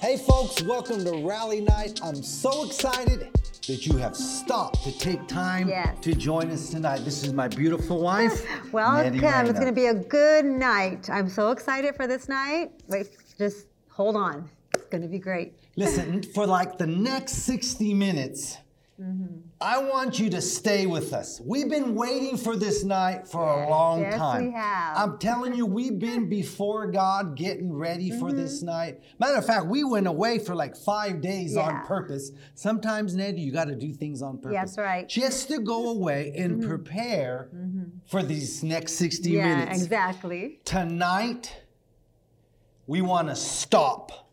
[0.00, 2.00] Hey, folks, welcome to Rally Night.
[2.02, 3.28] I'm so excited
[3.66, 5.98] that you have stopped to take time Yes.
[6.00, 7.04] to join us tonight.
[7.04, 8.46] This is my beautiful wife.
[8.72, 9.14] Welcome.
[9.14, 11.10] It's going to be a good night.
[11.10, 12.72] I'm so excited for this night.
[12.88, 14.48] Wait, just hold on.
[14.74, 15.54] It's going to be great.
[15.76, 18.56] Listen, for like the next 60 minutes,
[19.62, 21.40] I want you to stay with us.
[21.44, 24.46] We've been waiting for this night for a long yes, time.
[24.46, 24.96] we have.
[24.96, 28.36] I'm telling you, we've been before God getting ready for Mm-hmm.
[28.36, 29.00] this night.
[29.18, 32.30] Matter of fact, we went away for like five days on purpose.
[32.54, 34.52] Sometimes, Ned, you got to do things on purpose.
[34.56, 35.06] That's right.
[35.08, 35.20] Mm-hmm.
[35.20, 37.48] Just to go away and prepare
[38.06, 39.82] for these next 60 yeah, minutes.
[39.82, 40.60] exactly.
[40.64, 41.54] Tonight,
[42.86, 44.30] we want to stop.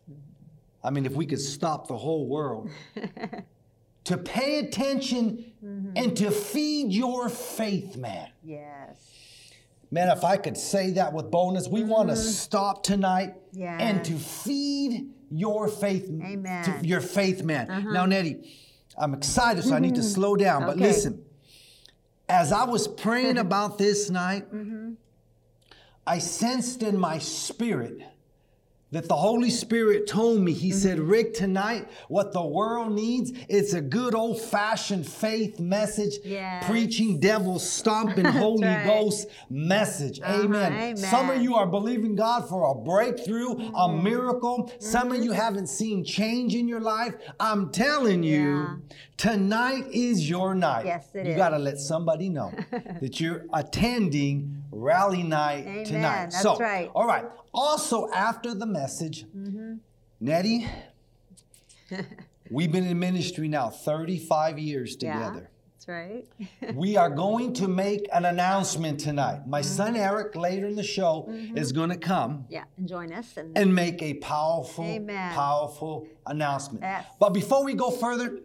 [0.82, 2.70] I mean, if we could stop the whole world,
[4.04, 5.92] to pay attention mm-hmm.
[5.96, 8.30] and to feed your faith, man.
[8.42, 8.96] Yes.
[9.90, 12.22] Man, if I could say that with boldness, we want to mm-hmm.
[12.22, 16.64] stop tonight and to feed your faith, Amen.
[16.64, 17.70] to your faith, man.
[17.70, 17.92] Uh-huh.
[17.92, 18.50] Now, Nettie,
[18.96, 20.10] I'm excited, so I need to mm-hmm.
[20.10, 20.62] slow down.
[20.62, 20.86] But Okay.
[20.86, 21.24] listen,
[22.28, 24.46] as I was praying about this night,
[26.06, 28.02] I sensed in my spirit
[28.90, 31.10] that the Holy Spirit told me, He said, mm-hmm.
[31.10, 36.64] Rick, tonight, what the world needs, it's a good old fashioned faith message, Yes.
[36.66, 38.86] preaching devil stomping Holy right.
[38.86, 40.20] Ghost message.
[40.20, 40.42] Uh-huh.
[40.44, 40.72] Amen.
[40.72, 40.96] amen.
[40.96, 44.04] Some of you are believing God for a breakthrough, a mm-hmm.
[44.04, 44.72] miracle.
[44.78, 45.40] Some of you mm-hmm.
[45.40, 47.14] haven't seen change in your life.
[47.38, 48.82] I'm telling you,
[49.16, 50.86] tonight is your night.
[50.86, 51.36] Yes, it you is.
[51.36, 52.52] got to let somebody know
[53.00, 55.84] that you're attending rally night Amen.
[55.84, 56.16] tonight.
[56.30, 56.90] That's so, right.
[56.94, 57.24] all right.
[57.52, 59.24] Also, after the message,
[60.20, 60.66] Nettie,
[62.50, 65.14] we've been in ministry now 35 years Yeah.
[65.14, 65.50] together.
[65.74, 66.26] That's right.
[66.74, 69.46] we are going to make an announcement tonight.
[69.46, 69.70] My Mm-hmm.
[69.76, 73.36] son Eric, later in the show, is going to come yeah, and join us.
[73.36, 75.32] And, and make a powerful, Amen.
[75.32, 76.82] powerful announcement.
[76.82, 77.06] Yes.
[77.18, 78.40] But before we go further,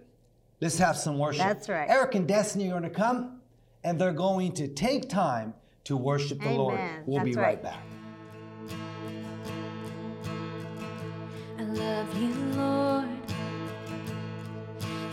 [0.61, 1.43] let's have some worship.
[1.43, 1.89] That's right.
[1.89, 3.41] Eric and Destiny are going to come,
[3.83, 5.53] and they're going to take time
[5.85, 6.79] to worship the Lord.
[7.05, 7.63] We'll be That's right right.
[7.63, 7.79] back.
[11.59, 13.07] I love you, Lord,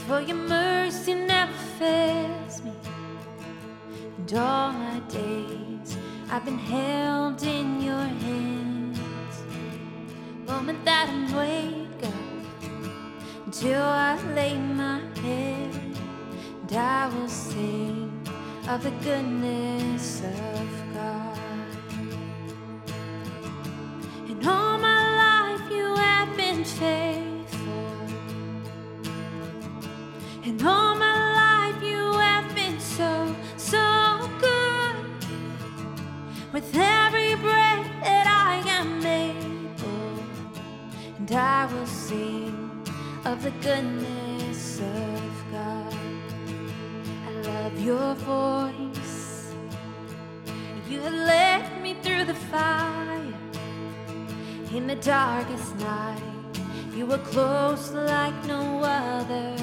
[0.07, 2.73] for your mercy never fails me.
[4.19, 5.97] And all my days
[6.31, 9.01] I've been held in your hands.
[10.47, 12.15] Moment that I wake up
[13.47, 15.75] until I lay my head,
[16.63, 18.10] and I will sing
[18.69, 21.39] of the goodness of God.
[24.29, 27.97] And all my life you have been faithful.
[30.45, 34.97] And all my life you have been so, so good.
[36.53, 40.23] With every breath that I am able,
[41.19, 42.71] and I will sing
[43.25, 46.00] of the goodness of God.
[47.51, 49.55] Love your voice.
[50.89, 53.27] You have led me through the fire
[54.73, 56.23] in the darkest night.
[56.95, 59.57] You were close like no other.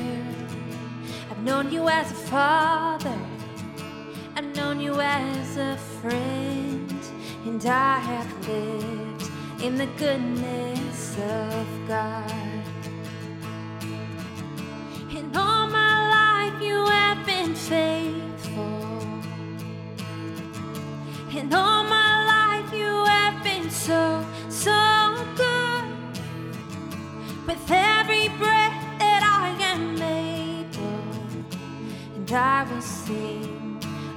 [1.32, 3.20] I've known you as a father,
[4.36, 6.94] I've known you as a friend,
[7.46, 9.24] and I have lived
[9.62, 12.57] in the goodness of God.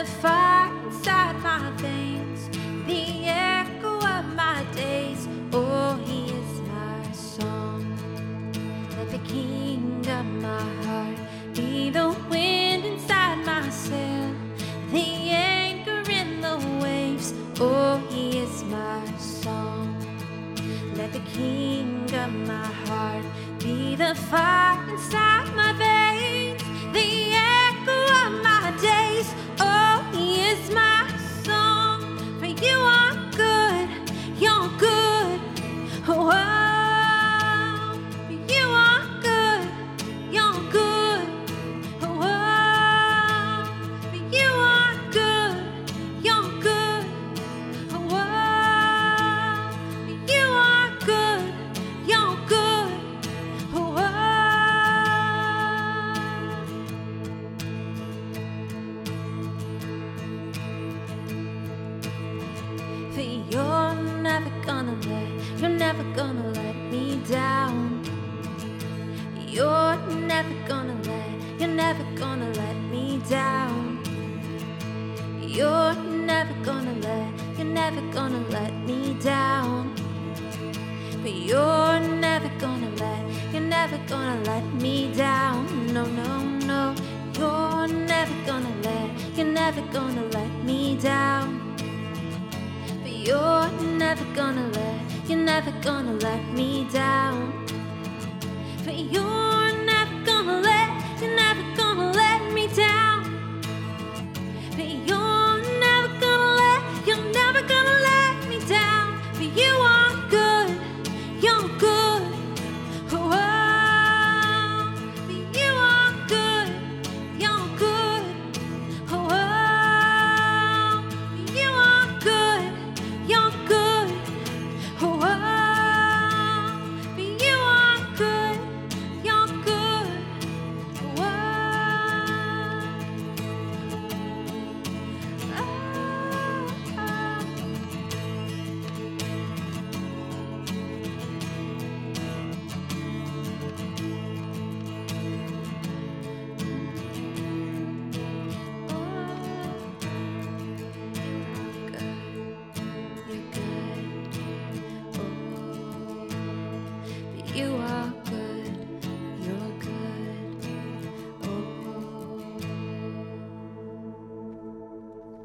[0.00, 2.48] The fire inside my veins,
[2.86, 5.28] the echo of my days.
[5.52, 7.84] Oh, he is my song.
[8.96, 11.18] Let the king of my heart
[11.54, 14.34] be the wind inside my sail,
[14.90, 17.34] the anchor in the waves.
[17.60, 19.94] Oh, he is my song.
[20.94, 23.26] Let the king of my heart
[23.58, 25.69] be the fire inside my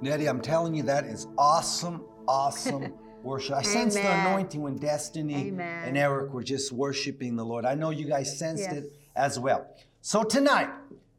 [0.05, 2.93] Nettie, I'm telling you, that is awesome, awesome
[3.23, 3.55] worship.
[3.55, 5.83] I sensed the anointing when Destiny Amen.
[5.87, 7.65] and Eric were just worshiping the Lord.
[7.65, 8.73] I know you guys sensed Yes.
[8.73, 9.65] it as well.
[10.01, 10.69] So tonight,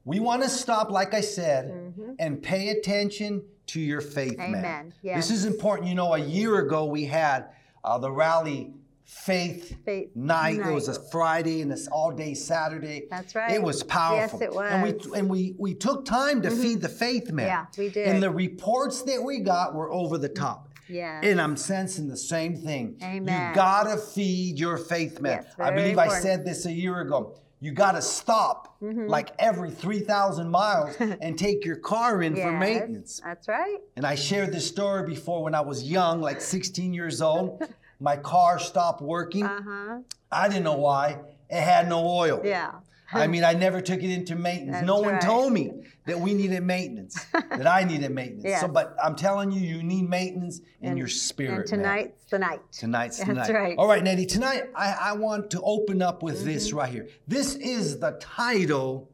[0.04, 2.12] we want to stop, like I said, Mm-hmm.
[2.20, 4.94] and pay attention to your faith, man.
[5.02, 5.16] Yes.
[5.28, 5.88] This is important.
[5.88, 7.46] You know, a year ago we had
[7.82, 8.72] uh, the rally
[9.06, 10.58] faith, Faith night.
[10.58, 10.96] It was a.
[11.10, 13.06] Friday and it's all day Saturday.
[13.08, 13.52] That's right.
[13.52, 14.40] It was powerful.
[14.40, 15.02] Yes, it And we was.
[15.02, 15.14] Mm-hmm.
[15.14, 17.46] and we we took time to feed the faith man.
[17.46, 18.08] Yeah, we did.
[18.08, 20.68] And the reports that we got were over the top.
[20.88, 21.24] Yes.
[21.24, 22.96] And I'm sensing the same thing.
[23.02, 23.50] Amen.
[23.50, 25.44] You gotta feed your faith man.
[25.44, 27.38] Yes, I believe I said this a year ago.
[27.60, 29.06] You gotta stop Mm-hmm.
[29.06, 33.20] like every 3,000 miles and take your car in for Yes, maintenance.
[33.24, 33.78] That's right.
[33.96, 37.62] And I shared this story before when I was young, like 16 years old.
[38.00, 39.44] My car stopped working.
[39.44, 39.98] Uh huh.
[40.30, 41.18] I didn't know why.
[41.48, 42.42] It had no oil.
[42.44, 42.72] Yeah.
[43.12, 44.78] I mean, I never took it into maintenance.
[44.78, 45.22] That's no one right.
[45.22, 45.70] told me
[46.06, 48.44] that we needed maintenance, that I needed maintenance.
[48.44, 48.60] Yes.
[48.62, 51.70] So, but I'm telling you, you need maintenance in And- your spirit.
[51.70, 51.92] And man.
[51.92, 52.60] tonight's the night.
[52.72, 53.54] Tonight's the That's night.
[53.54, 53.78] right.
[53.78, 54.26] All right, Nettie.
[54.26, 56.78] Tonight, I, I want to open up with this Mm-hmm.
[56.78, 57.08] right here.
[57.28, 59.08] This is the title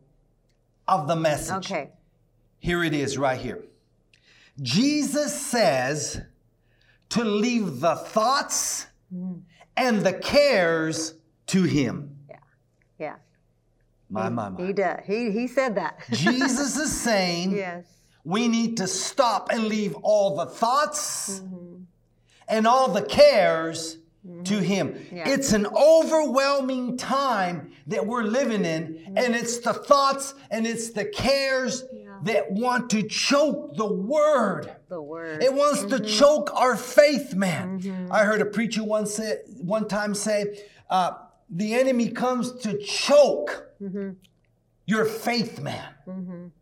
[0.88, 1.66] of the message.
[1.70, 1.90] Okay.
[2.60, 3.62] Here it is, right here.
[4.60, 6.22] Jesus says
[7.12, 8.86] to leave the thoughts
[9.76, 11.14] and the cares
[11.46, 12.16] to Him.
[12.28, 12.36] Yeah.
[12.98, 13.14] Yeah.
[14.08, 14.66] My, my, my.
[14.66, 15.00] He does.
[15.06, 16.00] He he said that.
[16.12, 17.84] Jesus is saying yes.
[18.24, 21.82] we need to stop and leave all the thoughts mm-hmm.
[22.48, 24.42] and all the cares mm-hmm.
[24.44, 24.98] to Him.
[25.12, 25.28] Yeah.
[25.28, 29.18] It's an overwhelming time that we're living in, mm-hmm.
[29.18, 31.84] and it's the thoughts and it's the cares
[32.22, 34.74] that want to choke the Word.
[34.88, 35.42] The word.
[35.42, 36.04] It wants to mm-hmm.
[36.04, 37.80] choke our faith, man.
[37.80, 38.12] Mm-hmm.
[38.12, 41.12] I heard a preacher one say, one time say, uh,
[41.50, 44.10] "The enemy comes to choke mm-hmm.
[44.86, 46.52] your faith, man."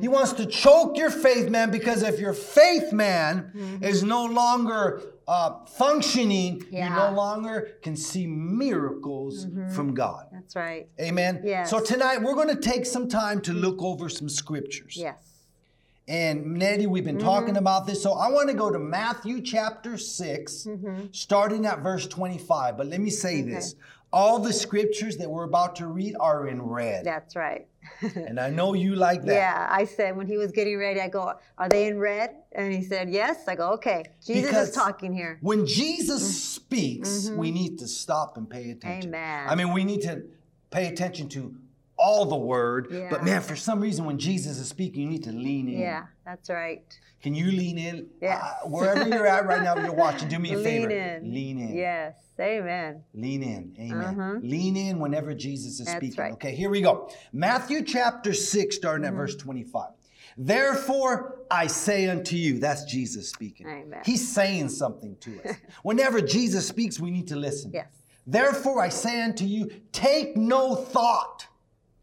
[0.00, 5.00] He wants to choke your faith, man, because if your faith, man, is no longer
[5.28, 6.88] uh, functioning, Yeah.
[6.88, 9.70] you no longer can see miracles mm-hmm.
[9.70, 10.26] from God.
[10.32, 10.88] That's right.
[11.00, 11.42] Amen.
[11.44, 11.70] Yes.
[11.70, 14.96] So tonight we're going to take some time to look over some scriptures.
[14.96, 15.32] Yes.
[16.08, 17.58] And Nettie, we've been talking mm-hmm.
[17.58, 18.02] about this.
[18.02, 21.06] So I want to go to Matthew chapter 6, mm-hmm.
[21.12, 22.76] starting at verse 25.
[22.76, 23.76] But let me say this
[24.12, 27.04] all the scriptures that we're about to read are in red.
[27.04, 27.66] That's right.
[28.14, 29.34] And I know you like that.
[29.34, 32.72] Yeah, I said when he was getting ready, I go, "Are they in red?" And
[32.72, 35.38] he said, "Yes." I go, "Okay." Jesus Because is talking here.
[35.40, 39.10] When Jesus speaks, we need to stop and pay attention.
[39.10, 39.14] Mm-hmm.
[39.14, 39.48] Amen.
[39.48, 40.22] I mean, we need to
[40.70, 41.54] pay attention to
[41.96, 42.88] all the word.
[43.10, 45.78] But man, for some reason, when Jesus is speaking, you need to lean in.
[45.78, 46.82] Yeah, that's right.
[47.22, 48.08] Can you lean in?
[48.20, 48.42] Yes.
[48.42, 50.28] Uh, wherever you're at right now, you're watching.
[50.28, 50.88] Do me a favor.
[50.88, 51.16] Lean favor.
[51.16, 51.34] in.
[51.34, 51.74] Lean in.
[51.76, 52.14] Yes.
[52.40, 53.02] Amen.
[53.14, 53.76] Lean in.
[53.78, 54.20] Amen.
[54.20, 54.38] Uh-huh.
[54.42, 56.20] Lean in whenever Jesus is That's speaking.
[56.20, 56.32] right.
[56.32, 57.10] Okay, here we go.
[57.32, 59.14] Matthew chapter 6, starting Mm-hmm.
[59.14, 59.90] at verse 25.
[60.38, 63.68] Therefore I say unto you, that's Jesus speaking.
[63.68, 64.00] Amen.
[64.04, 65.56] He's saying something to us.
[65.82, 67.70] Whenever Jesus speaks, we need to listen.
[67.72, 67.88] Yes.
[68.26, 71.46] Therefore I say unto you, take no thought.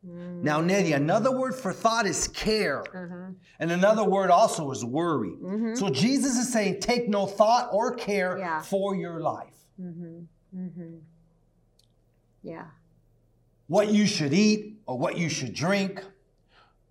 [0.07, 0.43] Mm.
[0.43, 2.81] Now, Nettie, another word for thought is care.
[2.95, 3.31] Uh-huh.
[3.59, 5.31] And another word also is worry.
[5.31, 5.75] Mm-hmm.
[5.75, 8.61] So Jesus is saying, take no thought or care Yeah.
[8.61, 9.55] for your life.
[12.41, 12.65] Yeah.
[13.67, 16.03] What you should eat or what you should drink,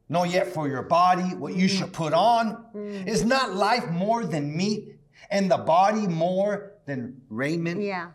[0.09, 2.65] nor yet for your body, what you should put on.
[3.07, 4.97] Is not life more than meat
[5.31, 7.81] and the body more than raiment?
[7.83, 8.09] Yeah.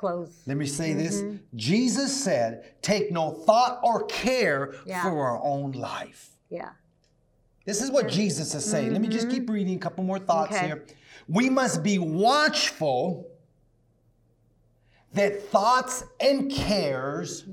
[0.00, 0.06] Mm-hmm.
[0.06, 0.42] Clothes.
[0.46, 1.22] Let me say this.
[1.54, 5.02] Jesus said, take no thought or care Yeah.
[5.02, 6.30] for our own life.
[6.48, 6.70] Yeah.
[7.66, 8.92] This is what Jesus is saying.
[8.92, 10.66] Let me just keep reading a couple more thoughts Okay.
[10.66, 10.86] here.
[11.28, 13.26] We must be watchful
[15.12, 17.44] that thoughts and cares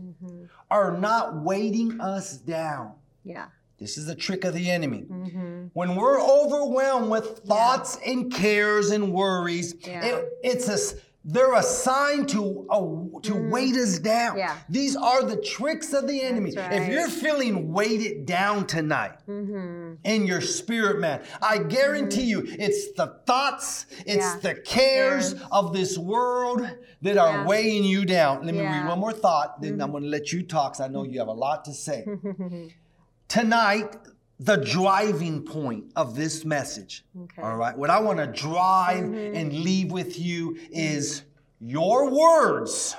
[0.72, 2.94] are not weighting us down.
[3.24, 3.48] Yeah.
[3.80, 5.06] This is a trick of the enemy.
[5.08, 5.66] Mm-hmm.
[5.74, 10.04] When we're overwhelmed with thoughts and cares and worries, Yeah.
[10.06, 10.98] it- it's a
[11.29, 14.36] they're assigned to a, to weight us down.
[14.38, 14.39] Mm.
[14.39, 14.55] Yeah.
[14.69, 16.51] These are the tricks of the enemy.
[16.51, 19.96] That's If you're feeling weighted down tonight Mm-hmm.
[20.05, 24.38] in your spirit, man, I guarantee you, it's the thoughts, it's Yeah.
[24.41, 26.62] the cares of this world
[27.01, 27.46] that are Yeah.
[27.46, 28.46] weighing you down.
[28.46, 28.79] Let me read Yeah.
[28.79, 28.88] Mm-hmm.
[28.89, 31.27] one more thought, then I'm going to let you talk because I know you have
[31.27, 32.05] a lot to say.
[33.27, 33.98] Tonight,
[34.39, 37.03] the driving point of this message.
[37.24, 37.41] Okay.
[37.41, 37.75] All right.
[37.77, 41.24] What I want to drive and leave with you is
[41.60, 42.96] your words.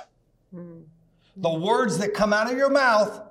[0.51, 3.21] The words that come out of your mouth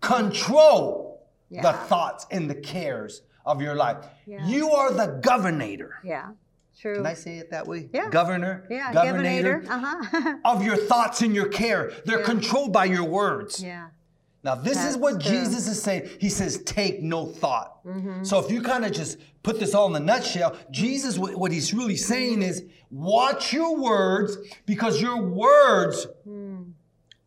[0.00, 4.04] control the thoughts and the cares of your life.
[4.26, 4.46] Yeah.
[4.46, 5.98] You are the governor.
[6.04, 6.28] Yeah.
[6.80, 6.94] True.
[6.96, 7.90] Can I say it that way?
[7.92, 8.08] Yeah.
[8.10, 8.66] Governor.
[8.70, 8.92] yeah.
[8.92, 10.36] Governor Uh huh.
[10.44, 11.92] of your thoughts and your care.
[12.06, 13.62] They're controlled by your words.
[13.62, 13.88] yeah.
[14.42, 15.30] Now, this is what true.
[15.30, 16.08] Jesus is saying.
[16.18, 17.84] He says, take no thought.
[17.84, 18.24] Mm-hmm.
[18.24, 21.74] So, if you kind of just put this all in a nutshell, Jesus, what he's
[21.74, 26.62] really saying is, watch your words because your words Hmm.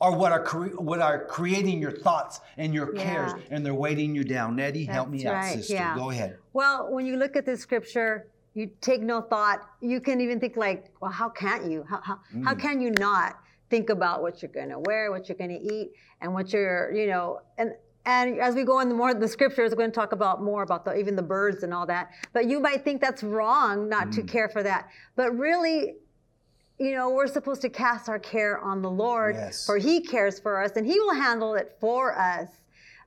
[0.02, 3.44] are what are, cre- what are creating your thoughts and your cares, Yeah.
[3.52, 4.56] and they're weighting you down.
[4.56, 5.74] Nettie, help me That's out, sister.
[5.76, 5.96] yeah.
[5.96, 6.38] Go ahead.
[6.54, 9.62] Well, when you look at this scripture, you take no thought.
[9.82, 11.86] You can even think like, well, how can't you?
[11.90, 12.44] How, how, Mm.
[12.46, 13.38] how can you not
[13.74, 16.94] think about what you're going to wear, what you're going to eat, and what you're,
[16.94, 17.72] you know, and
[18.06, 20.62] and as we go in the more the scriptures, we're going to talk about more
[20.62, 22.12] about the even the birds and all that.
[22.34, 24.16] But you might think that's wrong not Mm.
[24.16, 24.90] to care for that.
[25.16, 25.96] But really,
[26.78, 29.66] you know, we're supposed to cast our care on the Lord, Yes.
[29.66, 32.50] for He cares for us, and He will handle it for us.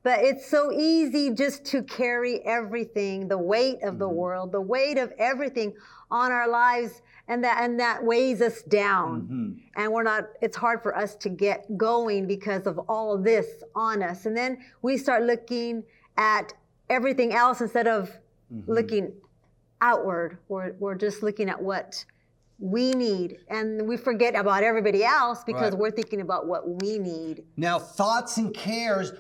[0.03, 3.99] But it's so easy just to carry everything, the weight of Mm-hmm.
[3.99, 5.75] the world, the weight of everything
[6.11, 9.23] on our lives, and that and that weighs us down.
[9.23, 9.53] Mm-hmm.
[9.83, 10.25] And we're not.
[10.41, 14.27] It's hard for us to get going because of all of this on us.
[14.27, 15.83] And then we start looking
[16.17, 16.53] at
[16.89, 18.11] everything else instead of
[18.55, 18.71] Mm-hmm.
[18.73, 19.13] looking
[19.81, 20.39] outward.
[20.49, 22.05] We're we're just looking at what
[22.61, 25.79] we need, and we forget about everybody else because Right.
[25.81, 27.43] we're thinking about what we need.
[27.57, 29.13] Now, thoughts and cares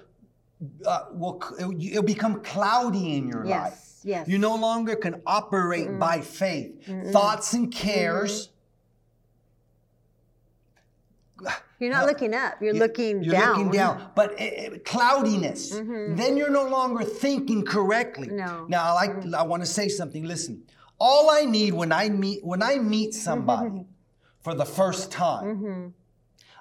[0.86, 3.95] uh, will it'll become cloudy in your Yes, life.
[4.06, 4.28] Yes.
[4.28, 6.86] You no longer can operate by faith.
[7.12, 8.50] Thoughts and cares.
[11.78, 12.62] You're not looking up.
[12.62, 13.48] You're looking You're down.
[13.50, 15.74] looking down, but eh, eh, cloudiness.
[15.74, 16.16] Mm-hmm.
[16.16, 18.28] Then you're no longer thinking correctly.
[18.28, 18.64] No.
[18.68, 19.10] Now, I like.
[19.10, 19.34] Mm-hmm.
[19.34, 20.24] I want to say something.
[20.24, 20.62] Listen,
[20.98, 23.90] all I need when I meet when I meet somebody mm-hmm.
[24.40, 25.92] for the first time,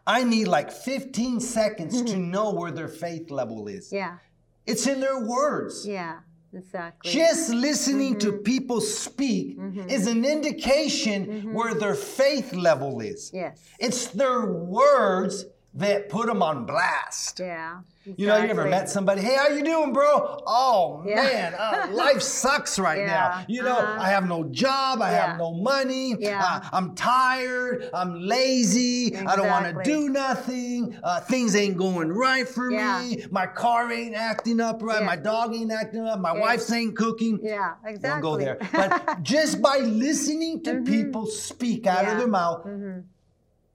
[0.05, 3.91] I need like 15 seconds to know where their faith level is.
[3.91, 4.17] Yeah.
[4.65, 5.87] It's in their words.
[5.87, 6.19] Yeah.
[6.55, 7.11] Exactly.
[7.11, 8.43] Just listening to Mm-hmm.
[8.43, 9.57] people speak
[9.87, 11.53] is an indication Mm-hmm.
[11.53, 13.31] where their faith level is.
[13.33, 13.59] yes.
[13.79, 17.39] It's their words that put them on blast.
[17.39, 17.81] Yeah.
[18.05, 19.21] You know, you ever met somebody?
[19.21, 20.41] Hey, how you doing, bro?
[20.45, 21.15] Oh Yeah.
[21.15, 23.45] man, uh, life sucks right Yeah, now.
[23.47, 23.97] You know, uh-huh.
[24.01, 25.01] I have no job.
[25.01, 25.27] I Yeah.
[25.27, 26.15] have no money.
[26.19, 26.39] Yeah.
[26.43, 27.89] uh, I'm tired.
[27.93, 29.15] I'm lazy.
[29.17, 30.97] I don't want to do nothing.
[31.03, 33.01] Uh, things ain't going right for Yeah.
[33.01, 33.25] me.
[33.31, 35.03] My car ain't acting up right.
[35.03, 36.19] My dog ain't acting up.
[36.19, 37.39] My wife's ain't cooking.
[37.41, 37.73] Yeah.
[37.83, 38.09] Exactly.
[38.09, 38.59] Won't go there.
[38.71, 42.11] But just by listening to people speak out Mm-hmm.
[42.11, 42.67] Of their mouth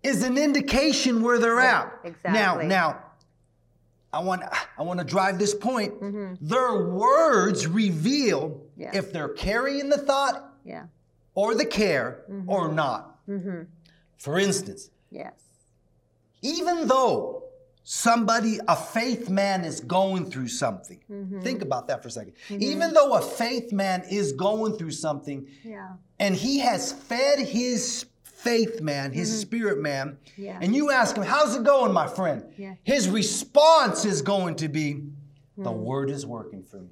[0.02, 1.99] is an indication where they're Yeah, at.
[2.04, 2.66] exactly.
[2.66, 3.02] Now, now,
[4.12, 4.42] I want
[4.78, 6.00] I want to drive this point.
[6.00, 6.35] Mm-hmm.
[6.47, 8.90] Their words reveal Yeah.
[8.95, 10.85] if they're carrying the thought yeah.
[11.35, 12.50] or the care Mm-hmm.
[12.50, 13.07] or not.
[14.16, 15.35] For instance, Yes.
[16.42, 17.45] even though
[17.85, 21.40] somebody, a faith man, is going through something, Mm-hmm.
[21.40, 25.47] think about that for a 2nd Even though a faith man is going through something,
[25.64, 25.92] Yeah.
[26.19, 28.07] and he has fed his
[28.44, 30.42] faith man, his spirit man, Mm-hmm.
[30.42, 30.59] Yeah.
[30.62, 32.44] and you ask him, How's it going, my friend?
[32.56, 32.75] Yeah.
[32.85, 35.03] His response is going to be,
[35.59, 35.76] The Mm.
[35.90, 36.88] word is working for me.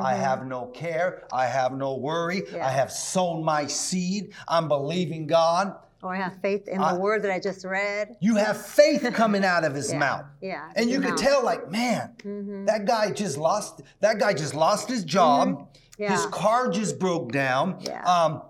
[0.00, 1.24] I have no care.
[1.32, 2.42] I have no worry.
[2.42, 2.56] Mm-hmm.
[2.56, 2.66] Yeah.
[2.66, 4.32] I have sown my seed.
[4.48, 5.74] I'm believing God.
[6.02, 8.16] Or I have faith in I- the word that I just read.
[8.20, 9.98] You have faith coming out of his Yeah.
[9.98, 10.24] mouth.
[10.40, 10.70] Yeah.
[10.76, 12.12] And you could tell, like, man,
[12.66, 13.82] that guy just lost.
[14.00, 15.48] That guy just lost his job.
[15.48, 16.02] His Mm-hmm.
[16.02, 16.26] Yeah.
[16.30, 17.76] car just broke down.
[17.80, 18.02] Yeah.
[18.04, 18.42] Um,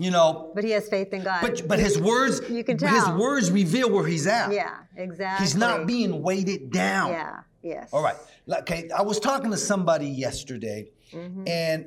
[0.00, 1.40] you know, But he has faith in God.
[1.42, 4.52] but but his words, You can his words reveal where he's at.
[4.52, 4.76] yeah.
[4.96, 5.44] Exactly.
[5.44, 7.10] He's not being weighted down.
[7.10, 7.40] Yeah.
[7.62, 7.88] Yes.
[7.92, 8.16] All right.
[8.60, 11.44] Okay, I was talking to somebody yesterday, Mm-hmm.
[11.46, 11.86] and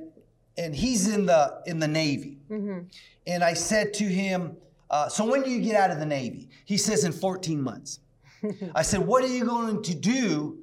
[0.57, 2.79] and he's in the in the Navy, Mm-hmm.
[3.25, 4.57] and I said to him,
[4.89, 7.99] uh, "So when do you get out of the Navy?" He says, "In 14 months."
[8.75, 10.57] I said, "What are you going to do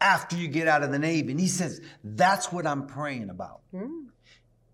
[0.00, 3.60] after you get out of the Navy?" And he says, "That's what I'm praying about."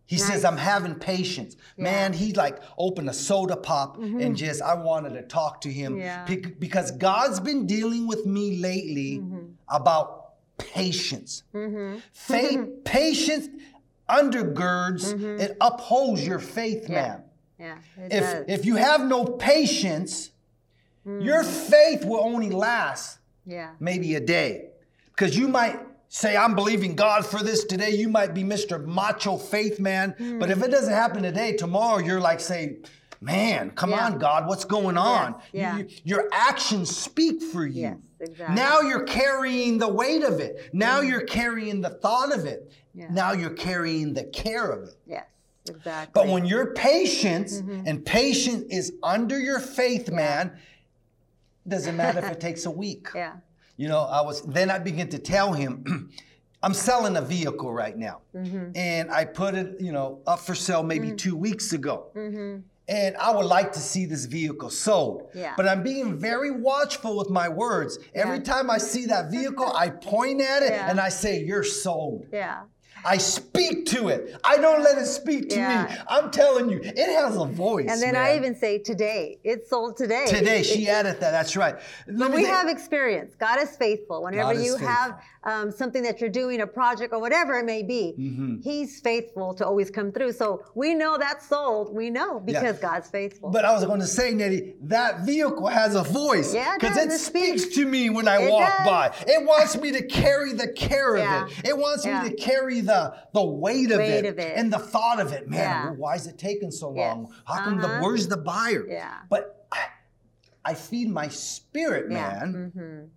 [0.09, 1.55] He says, I'm having patience.
[1.77, 4.35] Man, he like opened a soda pop and mm-hmm.
[4.35, 6.25] just, I wanted to talk to him Yeah.
[6.59, 9.49] because God's been dealing with me lately mm-hmm.
[9.69, 11.43] about patience.
[11.55, 11.99] Mm-hmm.
[12.13, 13.49] Faith, patience
[14.09, 17.25] undergirds, it upholds your faith, man.
[17.59, 17.77] Yeah.
[17.99, 18.45] If, does.
[18.49, 20.31] if you have no patience,
[21.05, 21.71] your mm.
[21.71, 23.73] faith will only last yeah.
[23.79, 24.71] maybe a day.
[25.11, 27.91] Because you might say, I'm believing God for this today.
[27.91, 28.85] You might be Mr.
[28.85, 30.15] Macho Faith Man.
[30.41, 32.85] But if it doesn't happen today, tomorrow you're like saying,
[33.21, 34.07] Man, come Yeah.
[34.07, 35.33] on, God, what's going on?
[35.53, 35.77] You- yeah.
[35.79, 37.83] you- your actions speak for you.
[37.83, 38.55] Yes, exactly.
[38.55, 40.71] Now you're carrying the weight of it.
[40.73, 42.71] Now you're carrying the thought of it.
[42.95, 43.09] Yeah.
[43.11, 44.95] Now you're carrying the care of it.
[45.05, 45.25] Yes.
[45.69, 46.13] Exactly.
[46.15, 47.83] But when you're patient Mm-hmm.
[47.87, 50.53] and patient is under your faith, man,
[51.67, 53.09] doesn't matter if it takes a week.
[53.17, 53.33] yeah.
[53.79, 56.11] You know, I was then I began to tell him,
[56.65, 58.73] I'm selling a vehicle right now, Mm-hmm.
[58.75, 62.09] and I put it, you know, up for sale maybe two weeks ago.
[62.91, 65.25] And I would like to see this vehicle sold.
[65.29, 65.39] Mm-hmm.
[65.39, 65.55] Yeah.
[65.59, 67.99] But I'm being very watchful with my words.
[68.15, 68.43] Every Yeah.
[68.55, 70.91] time I see that vehicle, I point at it Yeah.
[70.91, 72.27] and I say, You're sold.
[72.33, 72.63] Yeah.
[73.09, 74.39] I speak to it.
[74.45, 75.97] I don't let it speak to me.
[76.09, 77.87] I'm telling you, it has a voice.
[77.91, 79.39] And then I even say today.
[79.45, 80.27] It's sold today.
[80.27, 81.31] today she added that.
[81.31, 81.77] That's right.
[82.07, 83.35] Let we think- have experience.
[83.39, 84.23] God is faithful.
[84.25, 84.89] Whenever is you faithful.
[84.89, 88.61] have um, something that you're doing, a project or whatever it may be, Mm-hmm.
[88.63, 90.33] He's faithful to always come through.
[90.33, 91.95] So we know that's sold.
[91.95, 92.61] We know Yeah.
[92.61, 93.51] because God's faithful.
[93.51, 96.53] But I was going to say, Nettie, that vehicle has a voice.
[96.55, 97.07] Yeah, Because does.
[97.07, 98.87] it, It speaks to me when I It walk does.
[98.87, 99.05] by.
[99.27, 101.47] It wants me to carry the care of Yeah.
[101.47, 101.69] it.
[101.71, 102.23] It wants Yeah.
[102.25, 102.98] me to carry the,
[103.33, 104.57] the weight, of, Weight it of it.
[104.57, 105.49] and the thought of it.
[105.49, 105.85] Man, Yeah.
[105.87, 107.15] well, why is it taking so Yes.
[107.17, 107.33] long?
[107.45, 107.99] How come Uh-huh.
[107.99, 108.85] the where's the buyer?
[108.89, 109.15] Yeah.
[109.29, 109.83] But I,
[110.65, 112.17] I feed my spirit, Yeah.
[112.45, 112.73] man.
[112.77, 113.09] Mhm.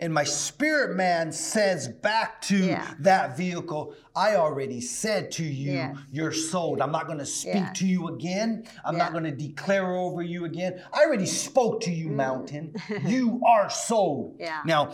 [0.00, 2.86] and my spirit man says back to Yeah.
[3.00, 5.96] that vehicle, I already said to you, Yes.
[6.12, 6.80] you're sold.
[6.80, 7.72] I'm not going to speak Yeah.
[7.80, 8.62] to you again.
[8.84, 10.80] I'm not going to declare over you again.
[10.92, 12.74] I already spoke to you, mountain.
[13.06, 14.38] you are sold.
[14.38, 14.64] Mm.
[14.66, 14.92] Now,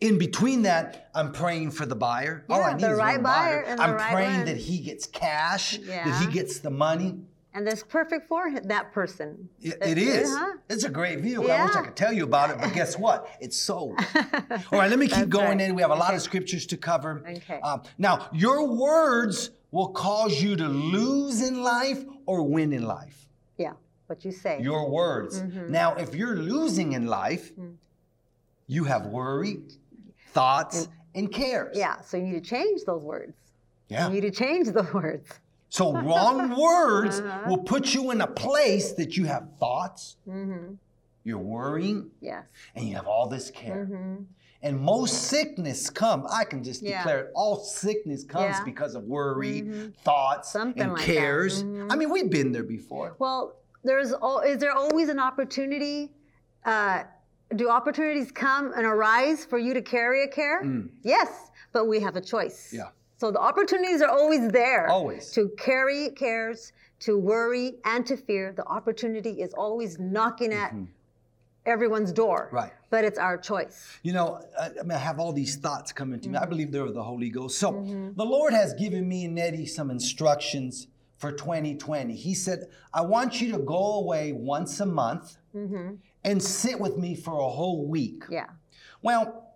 [0.00, 2.44] in between that, I'm praying for the buyer.
[2.50, 3.76] All I need the is right buyer buyer.
[3.78, 4.44] I'm right praying one.
[4.46, 7.16] that he gets cash, that he gets the money.
[7.54, 9.48] And that's perfect for that person.
[9.62, 10.30] It, it is.
[10.30, 10.58] Uh-huh.
[10.68, 11.50] It's a great vehicle.
[11.50, 13.30] I wish I could tell you about it, but guess what?
[13.40, 13.98] It's sold.
[14.14, 15.60] All right, let me keep going right.
[15.62, 15.74] in.
[15.74, 16.16] We have a lot Okay.
[16.16, 17.22] of scriptures to cover.
[17.26, 17.58] Okay.
[17.60, 23.26] Um, now, your words will cause you to lose in life or win in life.
[23.56, 23.72] Yeah,
[24.06, 24.60] what you say.
[24.60, 25.40] Your words.
[25.40, 25.72] Mm-hmm.
[25.72, 27.52] Now, if you're losing in life,
[28.66, 29.60] you have worry,
[30.40, 31.76] thoughts, and cares.
[31.76, 33.34] yeah, so you need to change those words.
[33.88, 34.06] Yeah.
[34.08, 35.28] You need to change the words.
[35.68, 37.48] So wrong words Uh-huh.
[37.48, 40.74] will put you in a place that you have thoughts, Mm-hmm.
[41.24, 42.44] you're worrying, Yes.
[42.74, 43.86] and you have all this care.
[43.86, 44.22] Mm-hmm.
[44.62, 46.98] And most sickness come, I can just Yeah.
[46.98, 48.64] declare it, all sickness comes Yeah.
[48.64, 51.62] because of worry, thoughts, Something and like cares.
[51.62, 51.92] Mhm.
[51.92, 53.14] I mean, we've been there before.
[53.18, 53.40] Well,
[53.84, 54.12] there's
[54.50, 56.12] is there always an opportunity?
[56.64, 57.04] Uh,
[57.54, 60.64] do opportunities come and arise for you to carry a care?
[61.02, 62.70] Yes, but we have a choice.
[62.72, 62.78] Mm.
[62.78, 62.88] Yeah.
[63.18, 64.88] So the opportunities are always there.
[64.88, 65.30] Always.
[65.32, 68.52] To carry cares, to worry, and to fear.
[68.54, 70.74] The opportunity is always knocking at
[71.64, 72.46] everyone's door.
[72.46, 72.56] Mm-hmm.
[72.56, 72.72] Right.
[72.90, 73.98] But it's our choice.
[74.02, 76.36] You know, I, I mean, I have all these thoughts coming to me.
[76.36, 76.50] I Mm-hmm.
[76.50, 77.58] believe they're of the Holy Ghost.
[77.58, 77.72] So
[78.16, 82.14] the Lord has given me and Nettie some instructions for 2020.
[82.14, 85.38] He said, I want you to go away once a month
[86.26, 88.24] and sit with me for a whole week.
[88.28, 88.46] Yeah.
[89.00, 89.54] Well,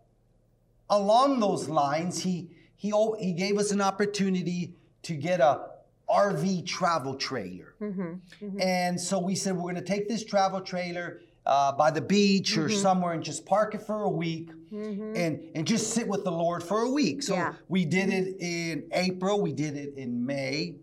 [0.88, 5.66] along those lines, he he he gave us an opportunity to get a
[6.08, 8.60] RV travel trailer, Mm-hmm.
[8.60, 12.56] and so we said we're going to take this travel trailer uh, by the beach
[12.58, 16.30] or somewhere and just park it for a week, and and just sit with the
[16.32, 17.22] Lord for a week.
[17.22, 17.54] So Yeah.
[17.68, 20.74] we did it in April, we did it in May.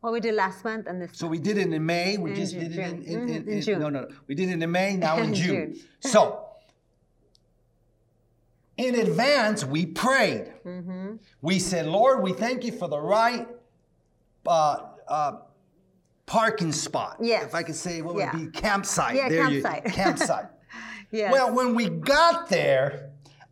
[0.00, 1.10] What we did last month and this.
[1.12, 2.16] So we did it in May.
[2.18, 3.80] We In just Ju- did it in, in, in, in in- June.
[3.80, 4.08] No, no, no.
[4.28, 4.96] We did it in May.
[4.96, 5.74] Now in June.
[5.74, 5.80] June.
[6.00, 6.44] So
[8.76, 10.52] in advance, we prayed.
[10.64, 11.16] Mm-hmm.
[11.42, 13.48] We said, Lord, we thank you for the right
[14.46, 14.76] uh,
[15.08, 15.32] uh,
[16.26, 17.16] parking spot.
[17.20, 17.44] Yes.
[17.46, 18.36] If I could say, what would Yeah.
[18.36, 18.60] it be?
[18.60, 19.16] Campsite.
[19.16, 19.84] Yeah, there campsite.
[19.84, 20.44] You, campsite.
[21.10, 21.32] Yes.
[21.32, 23.10] Well, when we got there,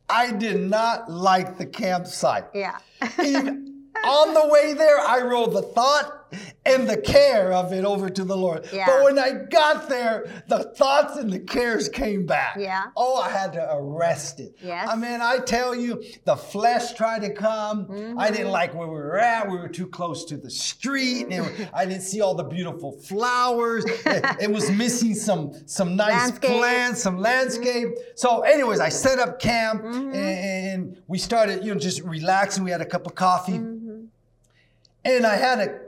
[0.09, 2.44] I did not like the campsite.
[2.54, 2.78] yeah.
[4.04, 6.15] On the way there, I rolled the thought
[6.64, 8.68] and the care of it over to the Lord.
[8.72, 8.86] Yeah.
[8.86, 12.56] But when I got there, the thoughts and the cares came back.
[12.58, 12.84] Yeah.
[12.96, 14.56] Oh, I had to arrest it.
[14.62, 14.88] Yes.
[14.90, 17.86] I mean, I tell you, the flesh tried to come.
[17.86, 18.18] Mm-hmm.
[18.18, 19.48] I didn't like where we were at.
[19.50, 21.26] We were too close to the street.
[21.30, 23.84] and I didn't see all the beautiful flowers.
[24.06, 26.50] it, it was missing some some nice Landscape.
[26.50, 27.88] plants, some landscape.
[28.16, 30.14] So, anyways, I set up camp Mm-hmm.
[30.14, 32.64] and, and we started, you know, just relaxing.
[32.64, 33.52] We had a cup of coffee.
[33.58, 34.04] Mm-hmm.
[35.04, 35.80] And I had to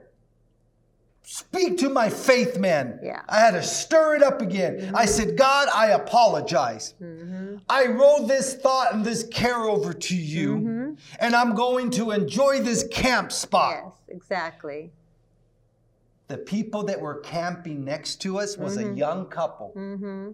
[1.30, 2.98] speak to my faith man.
[3.02, 3.20] Yeah.
[3.28, 4.92] I had to stir it up again.
[4.94, 5.12] I mm-hmm.
[5.12, 6.94] said, God, I apologize.
[7.02, 7.56] Mm-hmm.
[7.68, 10.94] I rolled this thought and this care over to you, mm-hmm.
[11.20, 13.82] and I'm going to enjoy this camp spot.
[13.84, 14.90] Yes, exactly.
[16.28, 19.74] The people that were camping next to us was a young couple.
[19.76, 20.30] Mm-hmm.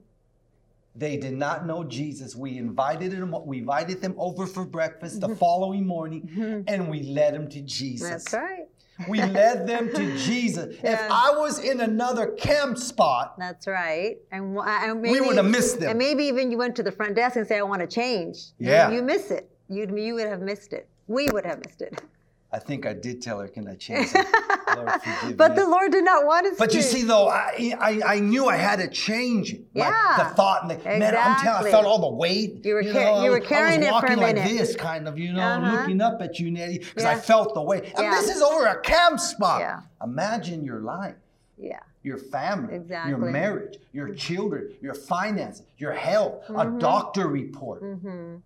[0.94, 2.36] They did not know Jesus.
[2.36, 3.34] We invited them.
[3.44, 8.08] We invited them over for breakfast the following morning, and we led them to Jesus.
[8.08, 8.63] That's right.
[9.08, 10.76] We led them to Jesus.
[10.82, 14.16] If I was in another camp spot, That's right.
[14.30, 15.90] And, and maybe, would have missed them.
[15.90, 18.36] And maybe even you went to the front desk and said, "I want to change."
[18.58, 18.90] You- Yeah.
[18.90, 19.50] You, miss it.
[19.68, 20.88] You you would have missed it.
[21.06, 22.00] We would have missed it.
[22.54, 24.26] I think I did tell her, "Can I change it?"
[24.76, 25.56] Lord, But me.
[25.56, 26.76] the Lord did not want us But to.
[26.76, 29.62] you see, though, I, I I knew I had to change it.
[29.74, 30.14] Like, Yeah.
[30.28, 32.64] the thought and the man, I'm telling, I felt all the weight.
[32.64, 35.18] You were know, car- you were carrying it for a walking like this, kind of,
[35.18, 35.72] you know, Uh-huh.
[35.80, 37.84] looking up at you, Nettie, because I felt the weight.
[37.96, 38.10] And Yeah.
[38.20, 39.60] this is over a camp spot.
[39.60, 39.80] Yeah.
[40.02, 41.16] Imagine your life.
[41.58, 41.80] yeah.
[42.02, 43.14] your family, your Exactly.
[43.14, 43.32] Mm-hmm.
[43.32, 47.82] marriage, your children, your finances, your health, a doctor report.
[47.82, 48.36] Mm-hmm.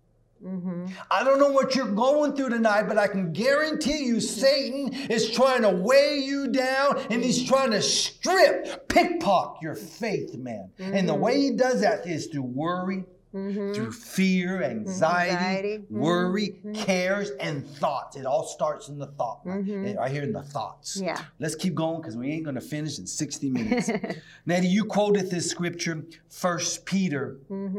[0.43, 0.85] Mm-hmm.
[1.11, 5.29] I don't know what you're going through tonight, but I can guarantee you Satan is
[5.31, 10.71] trying to weigh you down and he's trying to strip, pickpocket your faith, man.
[10.79, 11.21] And the mm-hmm.
[11.21, 15.85] way he does that is through worry, through fear, anxiety, Anxiety.
[15.89, 18.15] worry, cares, and thoughts.
[18.17, 19.95] It all starts in the thought, man.
[19.97, 20.99] right here in the thoughts.
[20.99, 21.21] Yeah.
[21.37, 23.89] Let's keep going because we ain't going to finish in 60 minutes.
[24.47, 26.03] Nettie, you quoted this scripture,
[26.41, 27.37] 1 Peter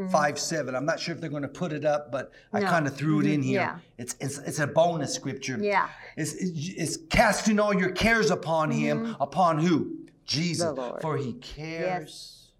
[0.09, 0.73] 5 7.
[0.75, 2.69] I'm not sure if they're going to put it up, but I Mm-hmm.
[2.69, 3.59] Kind of threw it in here.
[3.59, 3.79] Yeah.
[3.97, 5.57] It's, it's, it's a bonus scripture.
[5.59, 5.89] Yeah.
[6.15, 9.17] It's, it's, it's casting all your cares upon him.
[9.19, 9.97] Upon who?
[10.25, 10.67] Jesus.
[10.67, 11.01] Mm-hmm.
[11.01, 12.51] For he cares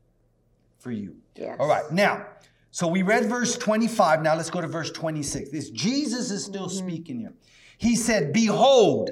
[0.79, 1.15] for you.
[1.35, 1.55] Yes.
[1.59, 1.89] All right.
[1.91, 2.25] Now,
[2.71, 4.21] So we read verse 25.
[4.21, 5.51] Now let's go to verse 26.
[5.51, 6.87] This Jesus is still mm-hmm.
[6.87, 7.33] speaking here.
[7.77, 9.11] He said, Behold.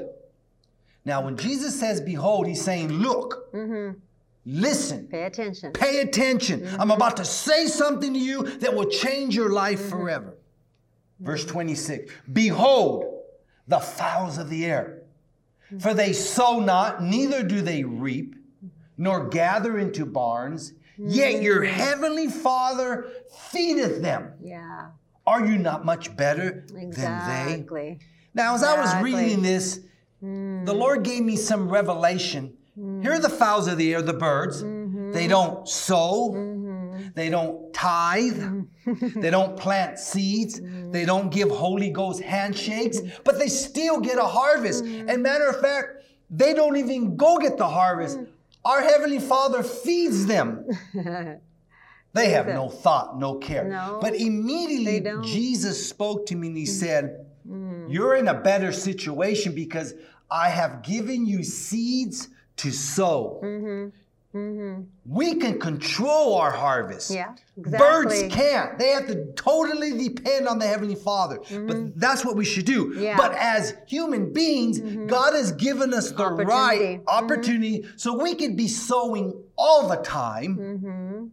[1.05, 3.97] Now, when Jesus says behold, he's saying, Look, mm-hmm.
[4.45, 5.73] listen, Pay attention.
[5.73, 6.61] pay attention.
[6.61, 6.81] Mm-hmm.
[6.81, 10.35] I'm about to say something to you that will change your life forever.
[11.19, 13.23] Verse 26 Behold,
[13.67, 15.01] the fowls of the air,
[15.79, 18.35] for they sow not, neither do they reap,
[18.97, 21.73] nor gather into barns, yet your mm-hmm.
[21.73, 23.09] heavenly Father
[23.51, 24.33] feedeth them.
[24.41, 24.89] Yeah.
[25.25, 26.87] Are you not much better than they?
[26.87, 27.99] Exactly.
[28.33, 29.79] Now, as I was reading this,
[30.23, 30.65] mm.
[30.65, 32.55] the Lord gave me some revelation.
[32.77, 33.01] Mm.
[33.01, 34.63] Here are the fowls of the air, the birds.
[34.63, 35.11] Mm-hmm.
[35.11, 37.09] They don't sow, mm-hmm.
[37.15, 38.65] they don't tithe,
[39.15, 40.91] they don't plant seeds, mm.
[40.91, 44.83] they don't give Holy Ghost handshakes, but they still get a harvest.
[44.83, 48.19] And matter of fact, they don't even go get the harvest.
[48.69, 50.65] Our Heavenly Father feeds them.
[52.11, 53.65] They have no thought, no care.
[53.65, 54.99] No, but immediately.
[55.21, 57.27] Jesus spoke to me and he said,
[57.87, 59.93] You're in a better situation because
[60.31, 63.91] I have given you seeds to sow.
[64.31, 67.09] We can control our harvest.
[67.09, 68.77] Yeah, Birds can't.
[68.77, 71.39] They have to totally depend on the Heavenly Father.
[71.49, 72.91] But that's what we should do.
[72.91, 73.01] Mm-hmm.
[73.01, 73.17] Yeah.
[73.17, 76.45] But as human beings, God has given us the Opportunity.
[76.45, 81.31] right opportunity so we could be sowing all the time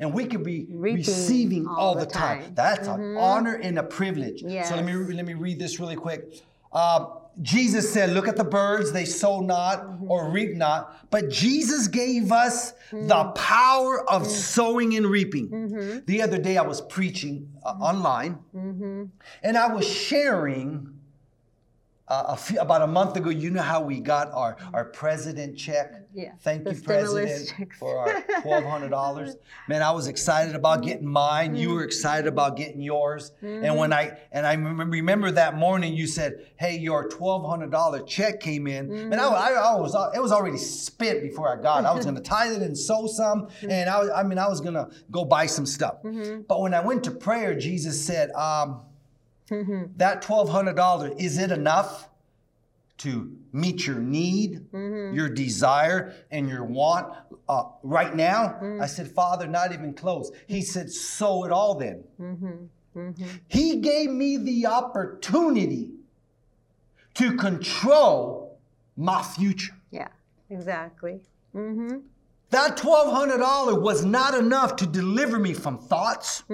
[0.00, 0.80] and we could be Mm-hmm.
[0.80, 2.38] Reaping receiving all, all the the time.
[2.38, 2.42] time.
[2.46, 2.54] Mm-hmm.
[2.54, 4.40] That's an honor and a privilege.
[4.40, 6.42] So let me let me read this really quick.
[6.72, 10.10] Um, Jesus said, "Look at the birds; they sow not Mm-hmm.
[10.10, 15.98] or reap not, but Jesus gave us the power of sowing and reaping." Mm-hmm.
[16.06, 18.38] The other day, I was preaching uh, online,
[19.42, 20.98] and I was sharing.
[22.12, 25.56] Uh, a few, about a month ago, you know how we got our, our president
[25.56, 25.94] check.
[26.12, 27.78] Yeah, Thank you, President, checks.
[27.78, 29.36] for our twelve hundred dollars.
[29.68, 31.56] Man, I was excited about getting mine.
[31.56, 31.76] You Mm-hmm.
[31.76, 33.32] were excited about getting yours.
[33.40, 38.02] And when I and I remember, that morning, you said, "Hey, your twelve hundred dollar
[38.02, 39.12] check came in." Mm-hmm.
[39.12, 41.86] And I, I, I was it was already spent before I got it.
[41.86, 43.70] I was going to tithe it and sow some, Mm-hmm.
[43.70, 45.96] and I, I mean, I was going to go buy some stuff.
[46.46, 48.82] But when I went to prayer, Jesus said, um,
[49.50, 49.84] Mm-hmm.
[49.96, 52.08] "That twelve hundred dollars is it enough?"
[52.98, 57.12] to meet your need, your desire, and your want
[57.48, 58.56] uh, right now?
[58.80, 60.30] I said, Father, not even close.
[60.46, 62.04] He said, sow it all then.
[63.48, 65.90] He gave me the opportunity
[67.14, 68.60] to control
[68.96, 69.74] my future.
[69.90, 70.08] Yeah,
[70.48, 71.20] exactly.
[71.56, 71.98] Mm-hmm.
[72.50, 76.44] That $1,200 was not enough to deliver me from thoughts,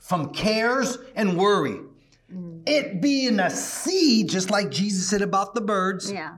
[0.00, 1.80] from cares and worry.
[2.64, 6.36] It being a seed, just like Jesus said about the birds, Yeah.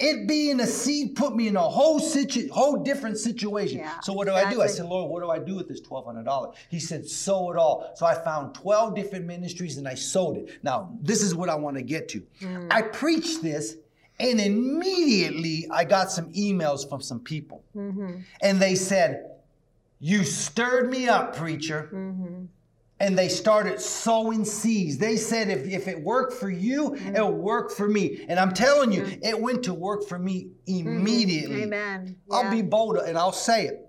[0.00, 3.78] it being a seed put me in a whole situ- whole different situation.
[3.78, 4.60] Yeah, so what do I do?
[4.60, 6.56] I said, Lord, what do I do with this twelve hundred dollars?
[6.68, 7.92] He said, sow it all.
[7.94, 10.58] So I found twelve different ministries and I sowed it.
[10.64, 12.22] Now this is what I want to get to.
[12.40, 12.66] Mm.
[12.72, 13.76] I preached this,
[14.18, 18.20] and immediately I got some emails from some people, Mm-hmm.
[18.42, 19.30] and they said,
[20.00, 22.44] "You stirred me up, preacher." Mm-hmm.
[22.98, 24.96] And they started sowing seeds.
[24.96, 27.14] They said, if, if it worked for you, Mm-hmm.
[27.16, 28.24] it'll work for me.
[28.28, 31.56] And I'm telling you, it went to work for me immediately.
[31.56, 31.74] Mm-hmm.
[31.74, 32.16] Amen.
[32.30, 33.82] I'll be bold and I'll say it.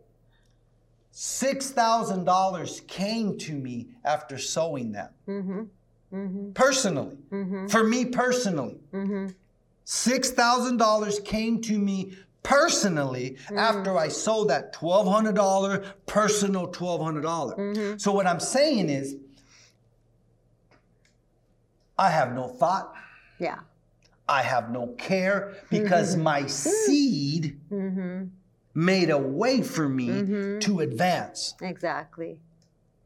[1.14, 5.14] $6,000 came to me after sowing that.
[5.28, 6.52] Mm-hmm.
[6.54, 7.18] Personally.
[7.70, 8.80] For me personally.
[8.94, 12.14] $6,000 came to me
[12.48, 13.58] personally Mm.
[13.58, 17.58] after I sold that $1,200 personal $1,200.
[17.58, 17.98] Mm-hmm.
[17.98, 19.16] So what I'm saying is,
[21.98, 22.94] I have no thought.
[23.40, 23.60] Yeah.
[24.30, 26.24] I have no care because Mm-hmm.
[26.24, 27.60] my seed
[28.74, 30.08] made a way for me
[30.60, 31.56] to advance.
[31.62, 32.40] Exactly.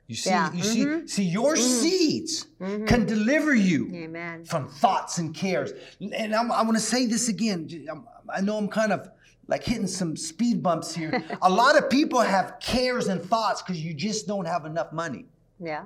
[0.07, 0.51] You see, Yeah.
[0.51, 4.43] you see, see, your seeds can deliver you Amen.
[4.45, 5.71] from thoughts and cares.
[6.01, 7.59] And I'm, I want to say this again.
[8.37, 9.09] I know I'm kind of
[9.51, 11.23] like hitting some speed bumps here.
[11.41, 15.25] a lot of people have cares and thoughts because you just don't have enough money.
[15.59, 15.83] Yeah.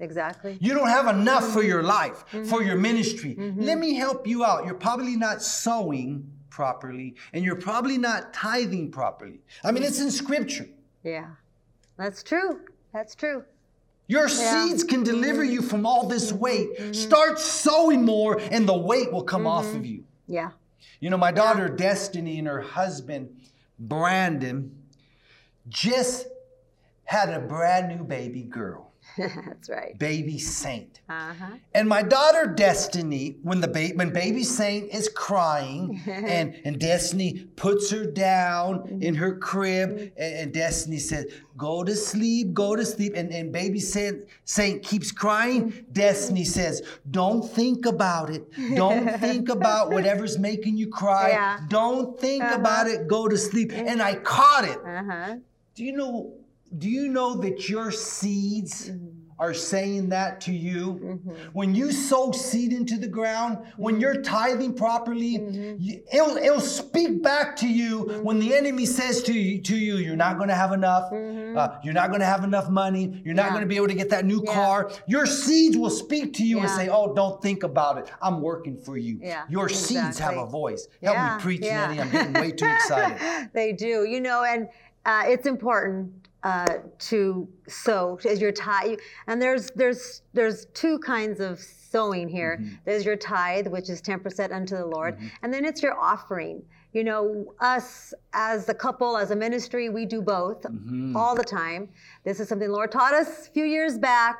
[0.00, 0.56] Exactly.
[0.60, 2.44] You don't have enough for your life, Mm-hmm.
[2.44, 3.34] for your ministry.
[3.56, 4.64] Let me help you out.
[4.64, 9.40] You're probably not sowing properly and you're probably not tithing properly.
[9.64, 10.68] I mean, it's in scripture.
[11.02, 11.30] Yeah.
[11.96, 12.60] That's true.
[12.92, 13.44] That's true.
[14.06, 14.34] Your Yeah.
[14.34, 14.68] Mm-hmm.
[14.68, 16.94] seeds can deliver you from all this weight.
[16.94, 19.76] Start sowing more and the weight will come off Mm-hmm.
[19.78, 20.04] of you.
[20.28, 20.50] Yeah.
[21.00, 23.28] You know, my daughter Destiny and her husband
[23.78, 24.82] Brandon
[25.68, 26.26] just
[27.04, 28.83] had a brand new baby girl.
[29.18, 29.98] That's right.
[29.98, 31.00] baby saint.
[31.08, 31.46] Uh-huh.
[31.74, 37.46] And my daughter Destiny, when the ba- when baby Saint is crying, and, and Destiny
[37.56, 42.84] puts her down in her crib, and, and Destiny says, "Go to sleep, go to
[42.84, 45.84] sleep." And, and baby Saint, Saint keeps crying.
[45.92, 48.44] Destiny says, "Don't think about it.
[48.74, 51.30] Don't think about whatever's making you cry.
[51.30, 51.60] Yeah.
[51.68, 53.06] Don't think about it.
[53.06, 54.78] Go to sleep." And I caught it.
[54.84, 55.36] Uh-huh.
[55.74, 56.32] Do you know?
[56.78, 59.06] Do you know that your seeds mm-hmm.
[59.38, 60.94] are saying that to you?
[60.94, 61.30] Mm-hmm.
[61.52, 64.22] When you sow seed into the ground, when you're mm-hmm.
[64.22, 65.40] tithing properly,
[65.78, 69.96] you- it'll, it'll speak back to you when the enemy says to you, to you
[69.96, 73.34] you're not going to have enough, uh, you're not going to have enough money, you're
[73.34, 73.50] not Yeah.
[73.50, 74.52] going to be able to get that new Yeah.
[74.54, 74.90] car.
[75.06, 78.10] Your seeds will speak to you and say, "Oh, don't think about it.
[78.20, 80.88] I'm working for you." Yeah, Your seeds have a voice.
[81.02, 81.86] Help Yeah, me preach, yeah.
[81.86, 82.00] Nettie.
[82.00, 83.50] I'm getting way too excited.
[83.52, 84.68] they do, you know, and
[85.06, 88.98] uh, it's important uh, to sow as your tithe.
[89.26, 92.58] And there's there's there's two kinds of sowing here.
[92.60, 92.74] Mm-hmm.
[92.84, 96.62] There's your tithe, which is ten percent unto the Lord, and then it's your offering.
[96.92, 101.16] You know, us as a couple, as a ministry, we do both Mm-hmm.
[101.16, 101.88] all the time.
[102.24, 104.36] This is something the Lord taught us a few years back.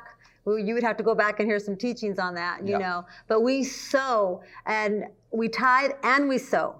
[0.47, 3.05] You would have to go back and hear some teachings on that, you know.
[3.27, 6.75] But we sow and we tithe and we sow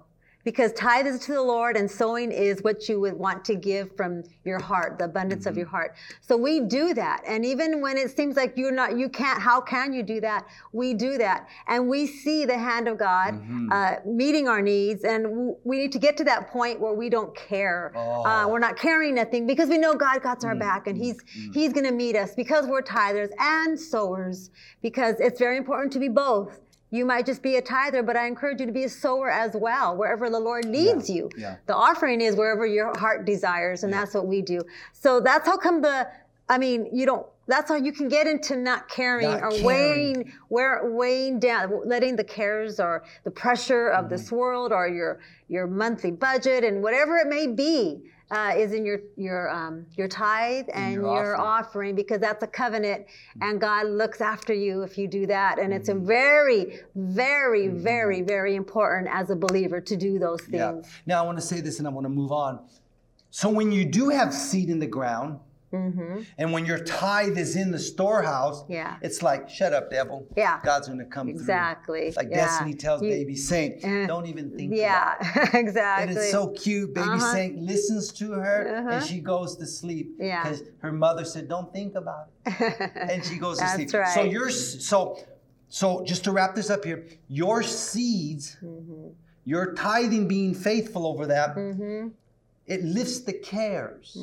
[0.46, 3.94] because tithe is to the Lord and sowing is what you would want to give
[3.96, 5.96] from your heart, the abundance of your heart.
[6.20, 7.24] So we do that.
[7.26, 10.46] And even when it seems like you're not, you can't, how can you do that?
[10.72, 11.48] We do that.
[11.66, 15.02] And we see the hand of God uh, meeting our needs.
[15.02, 17.92] And w- we need to get to that point where we don't care.
[17.96, 21.18] Uh, we're not carrying nothing because we know God got our back and He's
[21.52, 25.98] He's going to meet us because we're tithers and sowers because it's very important to
[25.98, 26.60] be both.
[26.96, 29.52] You might just be a tither, but I encourage you to be a sower as
[29.54, 31.28] well, wherever the Lord leads you.
[31.36, 31.56] yeah.
[31.66, 34.62] The offering is wherever your heart desires, and that's what we do.
[34.92, 36.08] So that's how come the,
[36.48, 39.64] I mean, you don't, that's how you can get into not caring Not or caring.
[39.64, 44.14] weighing, where, weighing down, letting the cares or the pressure of Mm-hmm.
[44.14, 48.02] this world or your, your monthly budget and whatever it may be.
[48.28, 51.46] Uh, is in your your um, your tithe and your your, offering.
[51.46, 53.06] offering because that's a covenant
[53.40, 56.06] and God looks after you if you do that and it's a Mm-hmm.
[56.06, 60.54] very very very very important as a believer to do those things.
[60.54, 60.82] Yeah.
[60.82, 62.58] things Now I want to say this and I want to move on.
[63.30, 65.38] So when you do have seed in the ground,
[65.72, 68.72] and when your tithe is in the storehouse, Mm-hmm.
[68.72, 68.96] Yeah.
[69.02, 70.26] it's like, shut up, devil.
[70.36, 70.60] Yeah.
[70.64, 71.36] God's gonna come through.
[71.36, 72.10] Exactly.
[72.12, 72.22] through.
[72.22, 72.46] Like Yeah.
[72.46, 75.54] Destiny tells You- baby Saint, Uh, don't even think yeah about it.
[75.54, 76.94] And exactly And it's so cute.
[76.94, 77.32] Baby Uh-huh.
[77.32, 78.88] Saint listens to her Uh-huh.
[78.90, 80.16] and she goes to sleep.
[80.18, 80.42] Yeah.
[80.42, 82.92] Because her mother said, don't think about it.
[83.12, 83.92] and she goes to That's sleep.
[83.94, 84.14] right.
[84.14, 85.18] So you're so
[85.68, 89.08] so just to wrap this up here, your seeds, Mm-hmm.
[89.44, 92.08] your tithing being faithful over that, Mm-hmm.
[92.66, 94.16] it lifts the cares,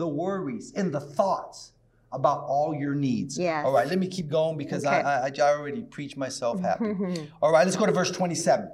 [0.00, 1.72] the worries, and the thoughts
[2.12, 3.38] about all your needs.
[3.38, 3.64] Yes.
[3.64, 4.96] All right, let me keep going because Okay.
[4.96, 7.28] I, I, I already preached myself happy.
[7.40, 8.68] all right, let's go to verse 27.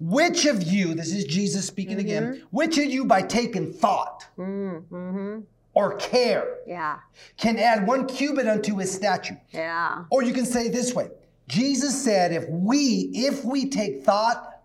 [0.00, 2.06] Which of you, this is Jesus speaking Mm-hmm.
[2.06, 5.40] again, which of you by taking thought mm-hmm.
[5.74, 6.98] or care yeah
[7.36, 9.34] can add one cubit unto his statue?
[9.50, 11.08] yeah Or you can say it this way
[11.48, 14.60] Jesus said, if we, if we take thought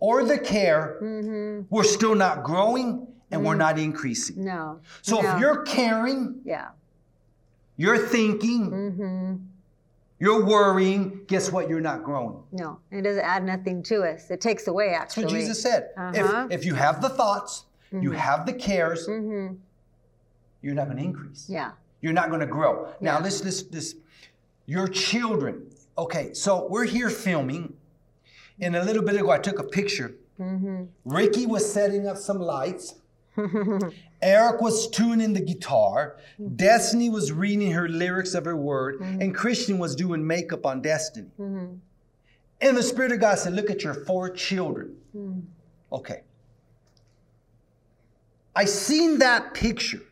[0.00, 1.66] or the care, Mm-hmm.
[1.70, 4.44] we're still not growing and we're not increasing.
[4.44, 5.34] no So no.
[5.34, 6.68] if you're caring, yeah
[7.76, 9.34] you're thinking, mm-hmm.
[10.20, 11.68] you're worrying, guess what?
[11.68, 12.42] You're not growing.
[12.52, 15.24] no it doesn't add nothing to us it takes away actually.
[15.24, 15.90] That's what Jesus said.
[15.96, 16.46] Uh-huh.
[16.50, 19.54] If, if you have the thoughts, you have the cares, mm-hmm.
[20.62, 21.46] you're not going to increase.
[21.48, 22.88] yeah You're not going to grow.
[23.00, 23.22] Now, Yeah.
[23.22, 23.96] this, this, this,
[24.66, 25.70] your children.
[25.96, 27.74] Okay, so we're here filming,
[28.60, 30.14] and a little bit ago I took a picture.
[30.40, 30.84] Mm-hmm.
[31.04, 32.94] Ricky was setting up some lights.
[34.22, 36.16] Eric was tuning the guitar.
[36.40, 36.56] Mm-hmm.
[36.56, 39.20] Destiny was reading her lyrics of her word, mm-hmm.
[39.20, 41.30] and Christian was doing makeup on Destiny.
[41.38, 41.74] Mm-hmm.
[42.60, 44.96] And the Spirit of God said, Look at your four children.
[45.92, 46.22] Okay.
[48.56, 50.02] I seen that picture,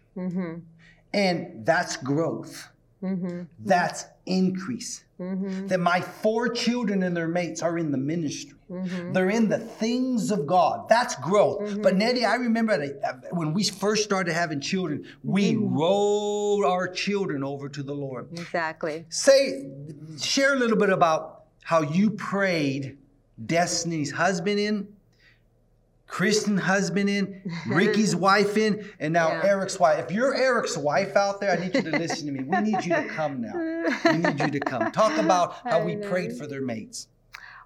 [1.14, 2.68] and that's growth.
[3.03, 3.43] Mm-hmm.
[3.65, 5.05] That's increase.
[5.21, 5.67] Mm-hmm.
[5.69, 8.55] That my four children and their mates are in the ministry.
[8.71, 9.12] Mm-hmm.
[9.12, 10.88] They're in the things of God.
[10.88, 11.83] That's growth.
[11.83, 17.45] But Nettie, I remember uh, when we first started having children, we rolled our children
[17.45, 18.29] over to the Lord.
[18.33, 19.69] exactly Say,
[20.21, 22.97] share a little bit about how you prayed
[23.45, 24.88] Destiny's husband in,
[26.13, 29.46] Kristen husband in, Ricky's wife in, and now Yeah.
[29.46, 29.98] Eric's wife.
[29.98, 32.44] If you're Eric's wife out there, I need you to listen to me.
[32.44, 33.54] We need you to come now.
[34.04, 34.92] We need you to come.
[34.92, 37.08] Talk about how we prayed for their mates.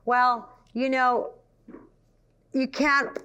[0.05, 1.31] Well, you know,
[2.53, 3.19] you can't,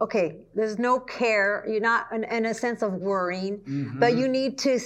[0.00, 1.64] okay, there's no care.
[1.68, 3.58] You're not in, in a sense of worrying,
[4.00, 4.18] but mm-hmm.
[4.18, 4.80] you need to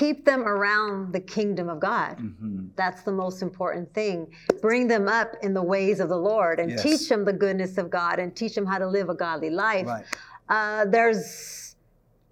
[0.00, 2.18] keep them around the kingdom of God.
[2.18, 2.66] Mm-hmm.
[2.74, 4.26] That's the most important thing.
[4.60, 6.82] Bring them up in the ways of the Lord and Yes.
[6.82, 9.86] teach them the goodness of God and teach them how to live a godly life.
[9.86, 10.04] Right.
[10.48, 11.76] Uh, there's,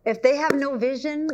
[0.05, 1.29] if they have no vision,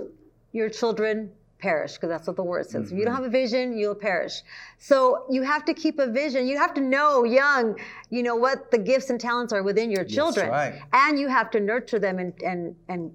[0.53, 2.93] your children perish because that's what the word says.
[2.93, 3.23] If you don't Mm-hmm.
[3.25, 4.43] have a vision, you'll perish.
[4.79, 6.47] So you have to keep a vision.
[6.47, 7.79] You have to know young,
[8.11, 10.51] you know, what the gifts and talents are within your children.
[10.51, 10.75] right.
[10.93, 13.13] And you have to nurture them and, and, and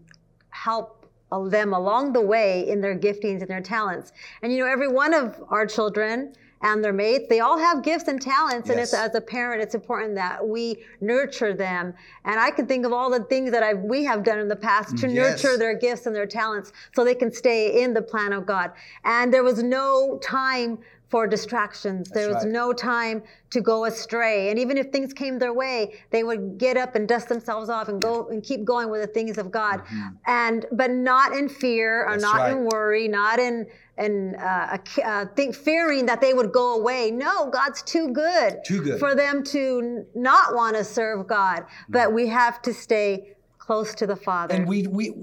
[0.49, 1.02] help
[1.41, 4.11] them along the way in their giftings and their talents.
[4.41, 8.07] And you know, every one of our children and their mates, they all have gifts
[8.07, 8.69] and talents.
[8.69, 11.93] And it's as a parent, it's important that we nurture them.
[12.23, 14.55] And I can think of all the things that I we have done in the
[14.55, 15.43] past to mm, Yes.
[15.43, 18.71] nurture their gifts and their talents so they can stay in the plan of God.
[19.03, 20.79] And there was no time
[21.13, 22.09] for distractions.
[22.09, 22.51] There was right.
[22.51, 24.49] no time to go astray.
[24.49, 27.87] And even if things came their way, they would get up and dust themselves off
[27.87, 29.83] and go and keep going with the things of God.
[30.25, 32.21] And but not in fear or Mm-hmm.
[32.21, 33.67] That's not in worry, not in
[33.99, 37.11] in uh, a, uh, think fearing that they would go away.
[37.11, 38.99] No, God's too good, Too good.
[38.99, 41.65] for them to not want to serve God.
[41.89, 44.55] But we have to stay close to the Father.
[44.55, 45.13] And we, we,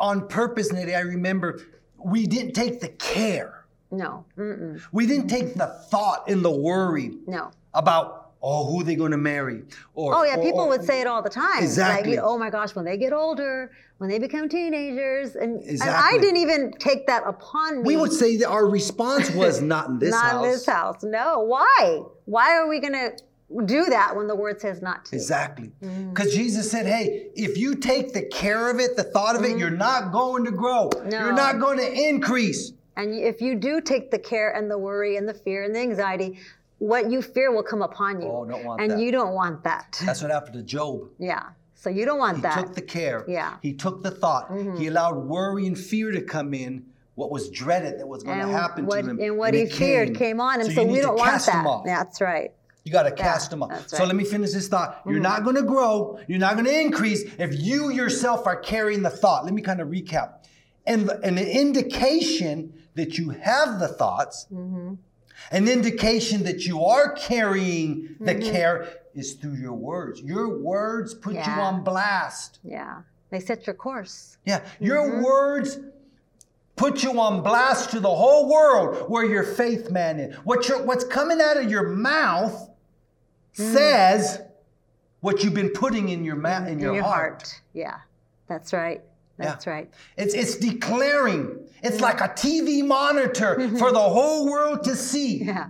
[0.00, 1.60] on purpose, Nettie, I remember
[2.04, 3.65] we didn't take the care.
[3.96, 7.50] No, mm-mm, We didn't take the thought and the worry no.
[7.74, 9.62] about, oh, who they going to marry?
[9.94, 11.62] Or, Oh yeah, or- people or- would say it all the time.
[11.62, 12.16] Exactly.
[12.16, 16.18] Like, oh my gosh, when they get older, when they become teenagers, and, and I
[16.18, 17.86] didn't even take that upon me.
[17.86, 20.32] We would say that our response was not in this not house.
[20.34, 21.02] Not in this house.
[21.02, 21.40] No.
[21.40, 22.02] Why?
[22.26, 23.12] Why are we gonna
[23.64, 25.16] do that when the word says not to?
[25.16, 25.70] Exactly.
[25.82, 26.10] Mm.
[26.10, 29.56] Because Jesus said, hey, if you take the care of it, the thought of it,
[29.56, 30.90] you're not going to grow.
[31.04, 31.20] No.
[31.20, 32.72] You're not going to increase.
[32.96, 35.80] And if you do take the care and the worry and the fear and the
[35.80, 36.38] anxiety,
[36.78, 38.28] what you fear will come upon you.
[38.28, 39.00] Oh, don't want and that.
[39.00, 40.00] you don't want that.
[40.04, 41.08] That's what happened to Job.
[41.18, 41.48] yeah.
[41.74, 42.56] So you don't want He that.
[42.56, 43.24] He took the care.
[43.28, 43.50] Yeah.
[43.50, 43.58] Mm-hmm.
[43.62, 44.50] He took the thought.
[44.78, 46.86] He allowed worry and fear to come in.
[47.14, 49.20] What was dreaded that was going to happen what, to him.
[49.20, 50.66] and what and he feared came on him.
[50.66, 51.82] So So, you we don't want cast that.
[51.86, 52.52] That's right.
[52.84, 53.70] You got to cast them off.
[53.70, 53.90] So right.
[53.90, 54.06] Mm-hmm.
[54.06, 55.00] let me finish this thought.
[55.06, 56.18] You're not going to grow.
[56.28, 59.44] You're not going to increase if you yourself are carrying the thought.
[59.44, 60.46] Let me kind of recap.
[60.86, 64.94] And, and an indication that you have the thoughts, Mm-hmm.
[65.52, 68.50] an indication that you are carrying the Mm-hmm.
[68.52, 70.20] care is through your words.
[70.20, 72.58] Your words put you on blast.
[72.64, 73.02] Yeah.
[73.30, 74.36] They set your course.
[74.44, 75.22] Yeah, your Mm-hmm.
[75.22, 75.78] words
[76.76, 80.34] put you on blast to the whole world where your faith man is.
[80.44, 82.70] What your, what's coming out of your mouth
[83.58, 83.72] Mm.
[83.72, 84.42] says
[85.20, 87.42] what you've been putting in your mouth in in your, your heart.
[87.42, 87.60] heart.
[87.72, 87.96] Yeah.
[88.48, 89.02] That's right.
[89.38, 89.90] That's right.
[90.16, 91.58] It's it's declaring.
[91.82, 95.44] It's like a TV monitor for the whole world to see.
[95.44, 95.68] Yeah.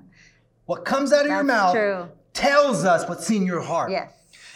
[0.67, 2.09] What comes out of your mouth true.
[2.33, 3.91] tells us what's in your heart.
[3.91, 4.13] Yes.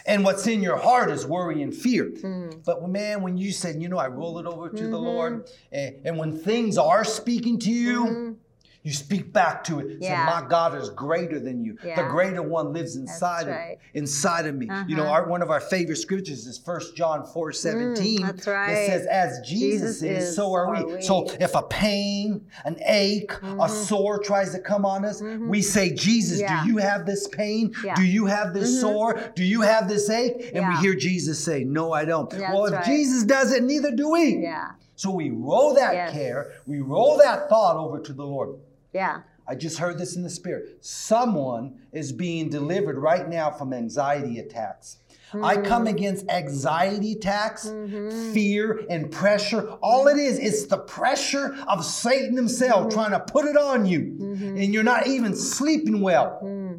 [0.07, 2.07] And what's in your heart is worry and fear.
[2.11, 2.65] Mm.
[2.65, 4.95] But man, when you said, you know, I roll it over to the Mm-hmm.
[4.95, 8.39] Lord, and, and when things are speaking to you,
[8.83, 10.03] you speak back to it.
[10.03, 10.43] Say, Mm-hmm.
[10.43, 11.77] My God is greater than you.
[11.83, 13.73] The greater one lives inside right.
[13.73, 14.67] of inside of me.
[14.89, 15.13] You know, Uh-huh.
[15.13, 18.19] our, one of our favorite scriptures is 1 John 4 17.
[18.21, 20.85] Mm, that's It says, as Jesus, Jesus is, is, so are so we.
[20.85, 20.93] we.
[20.99, 21.03] Mm-hmm.
[21.03, 25.93] So if a pain, an ache, a sore tries to come on us, we say,
[25.93, 26.63] Jesus, Yeah.
[26.65, 27.75] do you have this pain?
[27.85, 27.95] Yeah.
[27.97, 29.21] Do you have this sore?
[29.37, 30.53] Do you have this ache?
[30.55, 32.31] And we hear Jesus say, No, I don't.
[32.31, 32.85] That's well, if right.
[32.87, 34.39] Jesus does it, neither do we.
[34.39, 34.71] Yeah.
[34.97, 36.13] So we roll that Yes.
[36.13, 38.57] care, we roll that thought over to the Lord.
[38.93, 39.23] Yeah.
[39.47, 40.79] I just heard this in the spirit.
[40.81, 44.99] Someone is being delivered right now from anxiety attacks.
[45.43, 45.89] I come hmm.
[45.89, 48.33] against anxiety attacks, mm-hmm.
[48.33, 49.69] fear, and pressure.
[49.83, 52.91] All it is, it's the pressure of Satan himself hmm.
[52.91, 54.01] trying to put it on you.
[54.01, 54.57] Mm-hmm.
[54.57, 56.39] And you're not even sleeping well.
[56.41, 56.77] Hmm.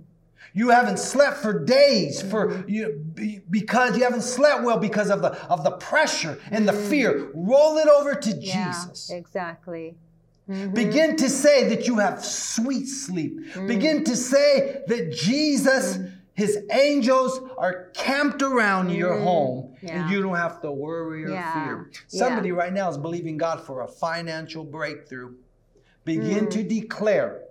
[0.53, 2.70] You haven't slept for days for mm-hmm.
[2.70, 7.32] you because you haven't slept well because of the of the pressure and the fear.
[7.34, 8.74] Roll it over to Yeah.
[8.74, 9.12] Jesus.
[9.12, 9.95] Exactly.
[10.51, 10.73] Mm-hmm.
[10.73, 13.39] Begin to say that you have sweet sleep.
[13.53, 13.67] Mm.
[13.67, 16.11] Begin to say that Jesus, mm.
[16.33, 18.97] his angels are camped around mm.
[18.97, 20.03] your home Yeah.
[20.03, 21.53] and you don't have to worry or Yeah.
[21.53, 21.89] fear.
[21.91, 22.19] Yeah.
[22.19, 25.35] Somebody right now is believing God for a financial breakthrough.
[26.03, 27.43] Begin to declare,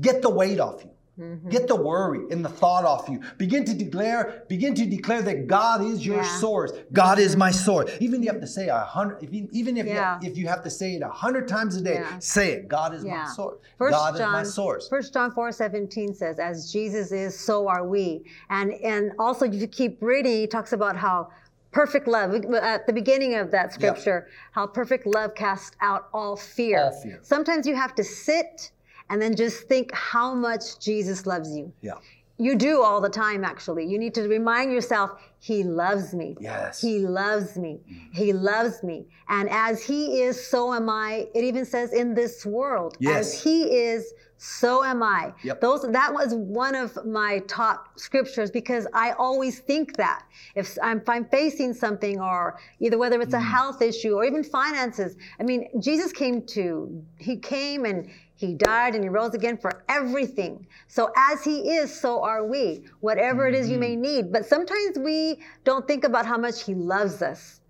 [0.00, 0.90] get the weight off you.
[1.18, 1.48] Mm-hmm.
[1.48, 3.20] Get the worry and the thought off you.
[3.38, 6.38] Begin to declare, begin to declare that God is your Yeah.
[6.38, 6.72] source.
[6.92, 7.90] God is my source.
[8.00, 10.18] Even if you have to say a hundred, you, even if Yeah.
[10.20, 12.18] you, if you have to say it a hundred times a day, Yeah.
[12.18, 12.68] say it.
[12.68, 13.56] God is my source.
[13.78, 14.88] First God is John, my source.
[14.88, 18.24] First John 4 17 says, As Jesus is, so are we.
[18.50, 21.28] And and also if you keep reading, he talks about how
[21.72, 26.84] perfect love at the beginning of that scripture, how perfect love casts out all fear.
[26.84, 27.18] All fear.
[27.22, 28.70] Sometimes you have to sit
[29.10, 31.72] and then just think how much Jesus loves you.
[31.80, 31.94] Yeah.
[32.38, 33.86] you do all the time, actually.
[33.86, 36.36] You need to remind yourself, He loves me.
[36.40, 36.80] Yes.
[36.80, 37.80] He loves me.
[37.90, 38.14] Mm.
[38.14, 39.06] He loves me.
[39.28, 41.28] And as He is, so am I.
[41.34, 43.16] It even says in this world, Yes.
[43.34, 45.32] as He is, so am I.
[45.42, 45.60] Yep.
[45.60, 50.98] Those that was one of my top scriptures because I always think that if I'm,
[50.98, 53.50] if I'm facing something or either whether it's a mm.
[53.50, 58.94] health issue or even finances, I mean, Jesus came to, he came and he died
[58.94, 60.66] and he rose again for everything.
[60.88, 62.84] So as he is, so are we.
[63.00, 64.02] Whatever it is you may mm-hmm.
[64.02, 64.32] need.
[64.32, 67.60] But sometimes we don't think about how much he loves us.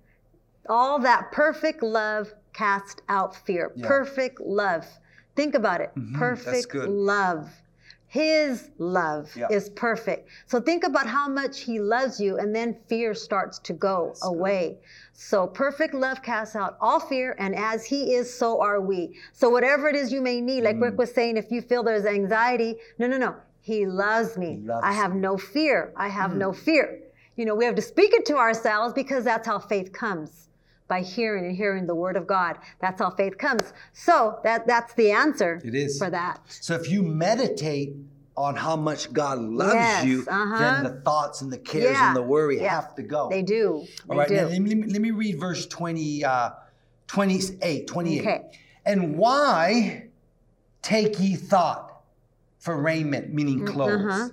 [0.68, 3.72] All that perfect love cast out fear.
[3.76, 3.86] Yeah.
[3.86, 4.84] Perfect love.
[5.36, 5.90] Think about it.
[5.96, 6.18] Mm-hmm.
[6.18, 6.88] Perfect good.
[6.88, 7.48] love.
[8.08, 9.48] His love Yeah.
[9.50, 10.28] is perfect.
[10.46, 14.78] So think about how much he loves you, and then fear starts to go away.
[15.12, 19.16] So perfect love casts out all fear, and as he is, so are we.
[19.32, 20.82] So whatever it is you may need, like Mm.
[20.82, 23.34] Rick was saying, if you feel there's anxiety, no, no, no.
[23.60, 24.60] He loves me.
[24.64, 25.92] loves I have no fear.
[25.96, 27.00] I have no fear.
[27.34, 30.45] You know, we have to speak it to ourselves because that's how faith comes
[30.88, 32.58] by hearing and hearing the word of God.
[32.80, 33.72] That's how faith comes.
[33.92, 35.98] So that that's the answer It is.
[35.98, 36.40] for that.
[36.48, 37.94] So if you meditate
[38.36, 40.58] on how much God loves Yes, you, uh-huh.
[40.58, 42.68] then the thoughts and the cares Yeah, and the worry yeah.
[42.74, 43.28] have to go.
[43.30, 43.84] They do.
[44.06, 44.34] They All right, do.
[44.36, 46.50] now let me, let me- read verse 20, uh,
[47.06, 48.20] 28, 28.
[48.20, 48.42] Okay.
[48.84, 50.08] And why
[50.82, 52.02] take ye thought
[52.58, 54.00] for raiment, meaning Mm, clothes?
[54.12, 54.28] uh-huh.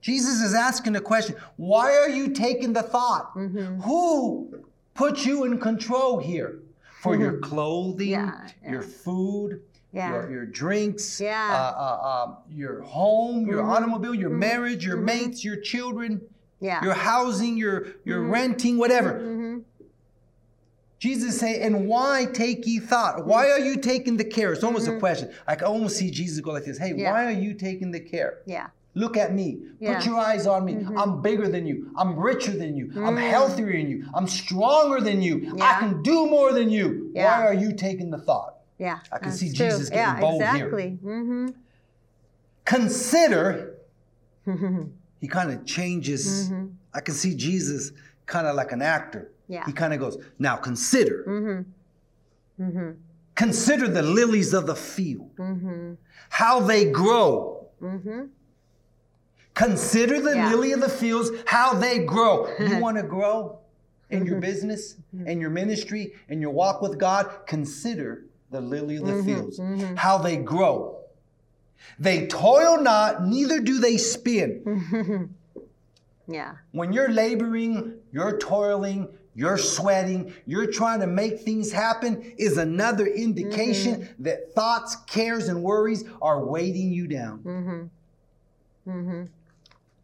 [0.00, 3.34] Jesus is asking the question, why are you taking the thought?
[3.34, 3.80] Mm-hmm.
[3.80, 4.62] Who
[4.96, 6.58] put you in control here?
[7.02, 8.30] For your clothing, Mm-hmm.
[8.46, 8.70] Yeah, yeah.
[8.72, 9.60] your food,
[9.92, 10.10] Yeah.
[10.12, 13.68] your, your drinks, uh, uh, um, your home, your Mhm.
[13.68, 14.38] automobile, your Mhm.
[14.38, 15.04] marriage, your Mhm.
[15.04, 16.20] mates, your children,
[16.60, 19.60] your housing, your your renting, whatever.
[20.98, 23.26] Jesus say, and why take ye thought?
[23.26, 24.52] Why are you taking the care?
[24.52, 25.28] It's almost a question.
[25.46, 26.78] I can almost see Jesus go like this.
[26.78, 27.04] Hey, Mm-hmm.
[27.04, 28.38] Why are you taking the care?
[28.46, 28.68] Yeah.
[28.96, 29.48] Look at me.
[29.78, 29.90] Yeah.
[29.90, 29.96] Mm-hmm.
[29.98, 30.74] Put your eyes on me.
[30.96, 31.90] I'm bigger than you.
[31.96, 32.86] I'm richer than you.
[32.96, 33.30] I'm Mm.
[33.30, 34.06] healthier than you.
[34.14, 35.34] I'm stronger than you.
[35.60, 37.10] I can do more than you.
[37.14, 37.24] Yeah.
[37.26, 38.54] Why are you taking the thought?
[38.78, 38.98] Yeah.
[39.12, 39.66] I can see true.
[39.66, 40.50] Jesus getting yeah, bold here.
[40.54, 40.98] exactly.
[41.04, 41.46] Mm-hmm.
[42.64, 43.74] Consider.
[45.20, 46.50] he kind of changes.
[46.50, 46.66] Mm-hmm.
[46.94, 47.92] I can see Jesus
[48.26, 49.30] kind of like an actor.
[49.48, 49.64] Yeah.
[49.66, 51.24] He kind of goes, now consider.
[51.28, 52.62] Mm-hmm.
[52.64, 52.90] Mm-hmm.
[53.34, 55.94] Consider the lilies of the field, Mm-hmm.
[56.30, 57.68] how they grow.
[57.82, 58.22] Mm-hmm.
[59.56, 60.50] Consider the Yeah.
[60.50, 62.46] lily of the fields, how they grow.
[62.60, 63.58] You want to grow
[64.10, 67.30] in your business, in your ministry, in your walk with God?
[67.46, 69.58] Consider the lily of the fields,
[69.96, 70.98] how they grow.
[71.98, 75.34] They toil not, neither do they spin.
[76.28, 76.56] Yeah.
[76.72, 83.06] When you're laboring, you're toiling, you're sweating, you're trying to make things happen, is another
[83.06, 87.38] indication that thoughts, cares, and worries are weighting you down.
[87.44, 88.90] Mm-hmm.
[88.90, 89.22] Mm-hmm.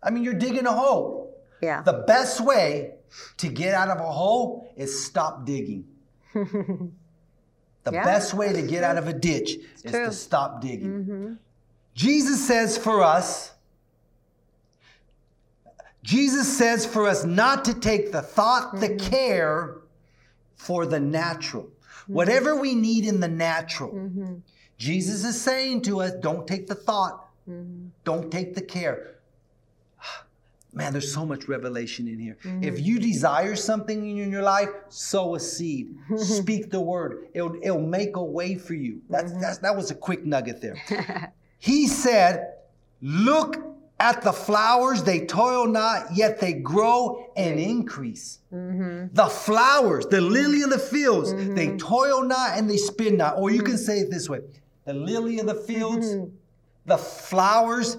[0.03, 1.37] I mean, you're digging a hole.
[1.61, 1.83] Yeah.
[1.83, 2.95] The best way
[3.39, 5.85] to get out of a hole is stop digging.
[7.85, 10.07] The Yeah, best way to get out of a ditch is true.
[10.07, 10.91] to stop digging.
[11.05, 11.33] mm-hmm.
[11.95, 13.51] Jesus says for us,
[16.03, 19.11] Jesus says for us not to take the thought, the Mm-hmm.
[19.11, 19.77] care
[20.55, 21.69] for the natural.
[22.07, 23.91] Whatever we need in the natural.
[23.93, 24.35] Mm-hmm.
[24.79, 27.89] Jesus is saying to us, don't take the thought, Mm-hmm.
[28.05, 29.12] don't take the care.
[30.75, 32.39] Man, there's so much revelation in here.
[32.45, 32.65] Mm-hmm.
[32.65, 35.95] If you desire something in your life, sow a seed.
[36.17, 37.29] Speak the word.
[37.35, 39.03] It'll, it'll make a way for you.
[39.11, 39.41] That's, Mm-hmm.
[39.41, 41.33] that's, that was a quick nugget there.
[41.59, 42.55] he said,
[43.03, 43.57] Look
[44.01, 48.39] at the flowers, they toil not, yet they grow and increase.
[48.53, 49.15] Mm-hmm.
[49.15, 53.37] The flowers, the lily of the fields, they toil not and they spin not.
[53.39, 54.41] Or you can say it this way
[54.87, 56.17] the lily of the fields,
[56.87, 57.97] the flowers,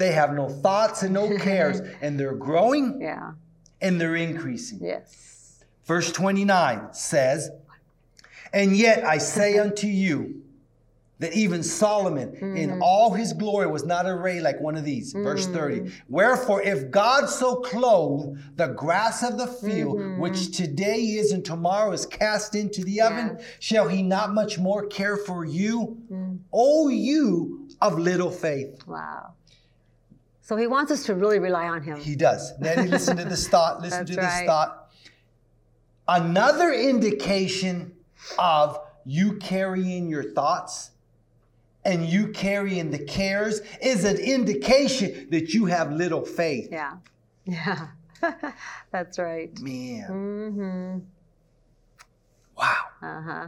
[0.00, 3.32] they have no thoughts and no cares, and they're growing Yeah.
[3.80, 4.80] and they're increasing.
[4.82, 5.62] Yes.
[5.84, 7.50] Verse 29 says,
[8.52, 10.42] And yet I say unto you
[11.18, 12.82] that even Solomon in mm-hmm.
[12.82, 15.12] all his glory was not arrayed like one of these.
[15.12, 15.52] Verse mm.
[15.52, 15.92] 30.
[16.08, 20.18] Wherefore, if God so clothe the grass of the field, mm-hmm.
[20.18, 24.86] which today is and tomorrow is cast into the oven, shall he not much more
[24.86, 25.98] care for you?
[26.10, 26.38] Mm.
[26.54, 28.86] O you of little faith.
[28.86, 29.34] Wow.
[30.50, 32.00] So he wants us to really rely on him.
[32.00, 32.58] He does.
[32.58, 33.80] Nanny, listen to this thought.
[33.82, 34.46] Listen That's to this right.
[34.48, 34.90] thought.
[36.08, 37.92] Another indication
[38.36, 40.90] of you carrying your thoughts
[41.84, 46.68] and you carrying the cares is an indication that you have little faith.
[46.72, 46.96] Yeah.
[47.44, 47.86] Yeah.
[48.90, 49.56] That's right.
[49.60, 50.98] Man, Mm-hmm.
[52.58, 52.84] wow.
[53.00, 53.46] Uh-huh.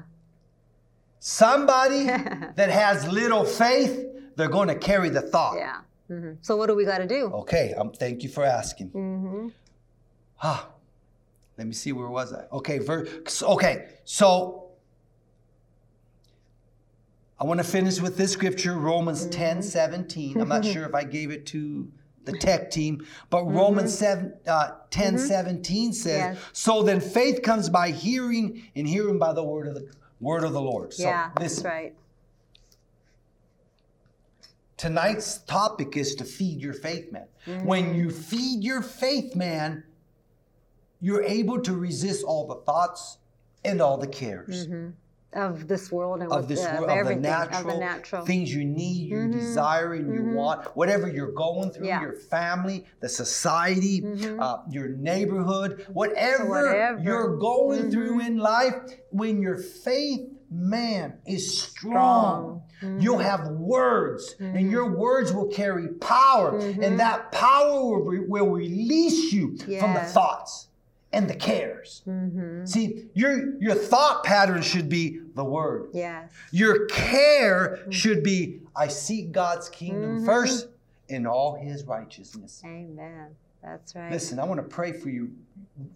[1.18, 5.56] Somebody that has little faith, they're going to carry the thought.
[5.56, 5.80] Yeah.
[6.40, 7.26] So what do we got to do?
[7.32, 8.90] Okay, um, thank you for asking.
[8.90, 9.48] Mm-hmm.
[10.42, 10.68] Ah,
[11.58, 12.44] let me see where was I?
[12.52, 13.06] Okay, ver-
[13.42, 14.70] okay, so
[17.38, 20.40] I want to finish with this scripture, Romans 10 17.
[20.40, 21.90] I'm not sure if I gave it to
[22.24, 26.38] the tech team, but Romans 7, uh, 10 17 says, Yes.
[26.52, 30.52] So then faith comes by hearing, and hearing by the word of the word of
[30.52, 30.92] the Lord.
[30.94, 31.94] So yeah, listen, that's right.
[34.82, 37.28] Tonight's topic is to feed your faith man.
[37.46, 37.66] Mm-hmm.
[37.66, 39.84] When you feed your faith man,
[41.00, 43.18] you're able to resist all the thoughts
[43.64, 44.66] and all the cares
[45.34, 48.26] Of this world and of this uh, world, of the natural, of the natural.
[48.26, 52.02] things you need, you desire, and you want, whatever you're going through, Yeah.
[52.02, 54.04] your family, the society,
[54.38, 57.00] uh, your neighborhood, whatever, Whatever.
[57.00, 58.74] you're going through in life,
[59.10, 63.00] when your faith man is strong, mm-hmm.
[63.00, 64.70] you'll have words, and mm-hmm.
[64.70, 66.96] your words will carry power, and mm-hmm.
[66.96, 70.68] that power will, re- will release you from the thoughts
[71.12, 72.02] and the cares.
[72.64, 75.90] See, your your thought pattern should be the word.
[75.92, 76.30] Yes.
[76.50, 80.68] Your care should be I seek God's kingdom first
[81.08, 82.62] in all his righteousness.
[82.64, 83.28] Amen.
[83.62, 84.10] That's right.
[84.10, 85.32] Listen, I want to pray for you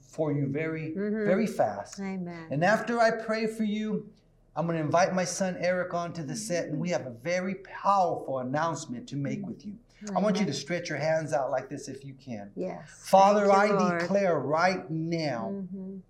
[0.00, 1.98] for you very very fast.
[1.98, 2.46] Amen.
[2.50, 4.08] And after I pray for you,
[4.56, 7.56] I'm going to invite my son Eric onto the set and we have a very
[7.56, 9.74] powerful announcement to make with you.
[10.14, 12.50] I want you to stretch your hands out like this if you can.
[12.54, 12.80] yes.
[12.88, 14.00] Father, Thank I Lord.
[14.00, 16.00] declare right now Mhm.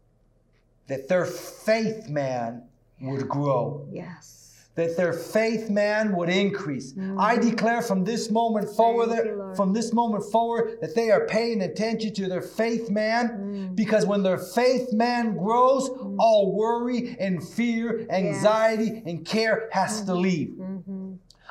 [0.87, 2.63] that their faith man
[3.01, 4.46] would grow, Yes.
[4.77, 6.95] That their faith man would increase.
[7.19, 9.51] I declare from this moment forward, Mm-hmm.
[9.51, 13.77] You, from this moment forward, that they are paying attention to their faith man, Mm.
[13.77, 20.15] because when their faith man grows, all worry and fear, anxiety and care has to
[20.15, 20.49] leave.
[20.51, 20.96] Mm-hmm.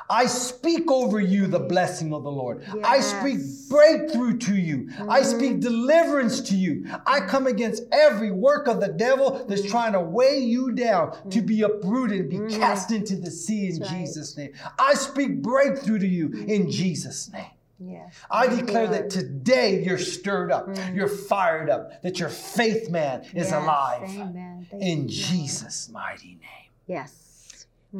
[0.08, 2.64] I speak over you the blessing of the Lord.
[2.84, 3.38] I speak
[3.68, 4.90] breakthrough to you.
[5.08, 6.86] I speak deliverance to you.
[7.06, 11.42] I come against every work of the devil that's trying to weigh you down to
[11.42, 13.90] be uprooted and be cast into the sea in right.
[13.90, 14.52] Jesus' name.
[14.78, 17.46] I speak breakthrough to you in Jesus' name.
[17.78, 18.14] Yes.
[18.30, 23.50] I declare that today you're stirred up, you're fired up, that your faith man is
[23.50, 23.52] Yes.
[23.52, 24.02] alive.
[24.08, 24.66] Amen.
[24.70, 26.70] Thank In Jesus' mighty name.
[26.86, 27.25] Yes.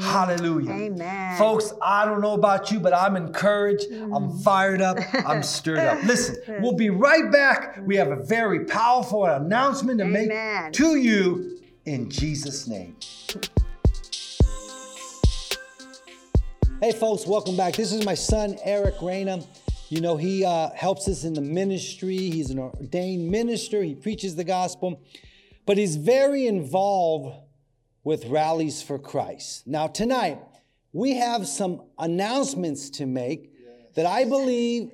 [0.00, 0.70] Hallelujah.
[0.70, 1.38] Amen.
[1.38, 3.86] Folks, I don't know about you, but I'm encouraged.
[3.92, 4.98] I'm fired up.
[5.26, 6.02] I'm stirred up.
[6.04, 7.78] Listen, we'll be right back.
[7.86, 10.28] We have a very powerful announcement to Amen.
[10.64, 12.96] make to you in Jesus' name.
[16.82, 17.74] Hey, folks, welcome back.
[17.74, 19.40] This is my son, Eric Reyna.
[19.88, 22.16] You know, he uh, helps us in the ministry.
[22.16, 25.00] He's an ordained minister, he preaches the gospel,
[25.64, 27.34] but he's very involved
[28.06, 29.66] with Rallies for Christ.
[29.66, 30.38] Now, tonight,
[30.92, 33.50] we have some announcements to make
[33.96, 34.92] that I believe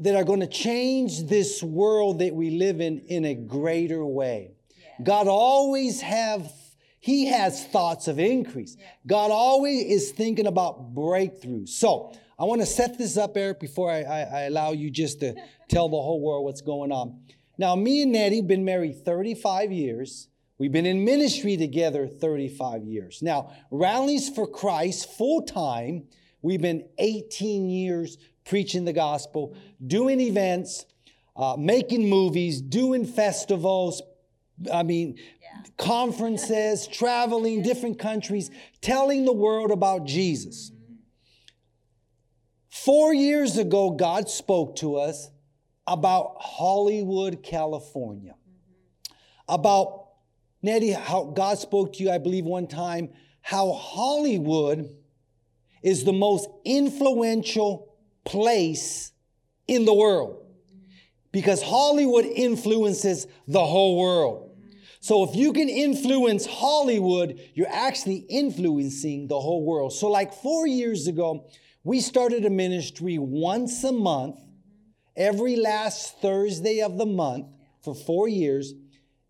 [0.00, 4.50] that are going to change this world that we live in in a greater way.
[5.02, 6.52] God always have
[7.00, 8.76] he has thoughts of increase.
[9.06, 11.64] God always is thinking about breakthrough.
[11.64, 15.20] So I want to set this up, Eric, before I, I, I allow you just
[15.20, 15.34] to
[15.70, 17.20] tell the whole world what's going on.
[17.56, 20.28] Now, me and Nettie have been married 35 years.
[20.58, 23.22] We've been in ministry together 35 years.
[23.22, 26.04] Now, Rallies for Christ full time,
[26.42, 30.86] we've been 18 years preaching the gospel, doing events,
[31.36, 34.00] uh, making movies, doing festivals.
[34.72, 35.18] I mean,
[35.76, 38.50] conferences, traveling different countries,
[38.80, 40.70] telling the world about Jesus.
[42.68, 45.30] Four years ago, God spoke to us
[45.86, 48.34] about Hollywood, California.
[49.48, 50.03] About,
[50.64, 53.10] Nettie, how God spoke to you, I believe, one time,
[53.42, 54.88] how Hollywood
[55.82, 57.94] is the most influential
[58.24, 59.12] place
[59.68, 60.42] in the world
[61.32, 64.56] because Hollywood influences the whole world.
[65.00, 69.92] So if you can influence Hollywood, you're actually influencing the whole world.
[69.92, 71.46] So like 4 years ago,
[71.82, 74.38] we started a ministry once a month,
[75.14, 77.48] every last Thursday of the month
[77.82, 78.72] for 4 years,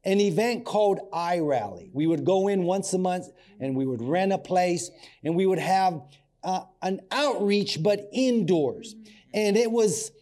[0.05, 1.91] an event called I Rally.
[1.93, 3.29] We would go in once a month
[3.61, 4.91] and we would rent a place
[5.23, 6.03] and we would have
[6.43, 8.95] uh, an outreach but indoors.
[9.33, 10.13] And it was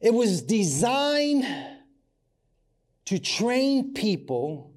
[0.00, 1.44] it was designed
[3.06, 4.72] to train people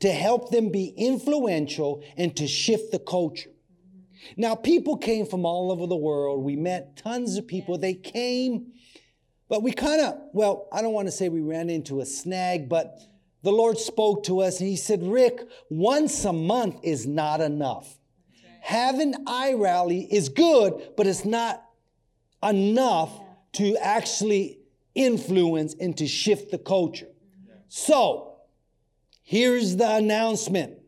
[0.00, 3.50] to help them be influential and to shift the culture.
[4.36, 6.44] Now, people came from all over the world.
[6.44, 7.78] We met tons of people.
[7.78, 8.72] They came,
[9.48, 12.68] but we kind of, well, I don't want to say we ran into a snag,
[12.68, 13.00] but
[13.42, 17.98] the Lord spoke to us and He said, Rick, once a month is not enough.
[18.60, 21.64] Having I rally is good, but it's not
[22.42, 23.10] enough
[23.52, 24.58] to actually
[24.94, 27.08] influence and to shift the culture.
[27.68, 28.36] So,
[29.22, 30.78] here's the announcement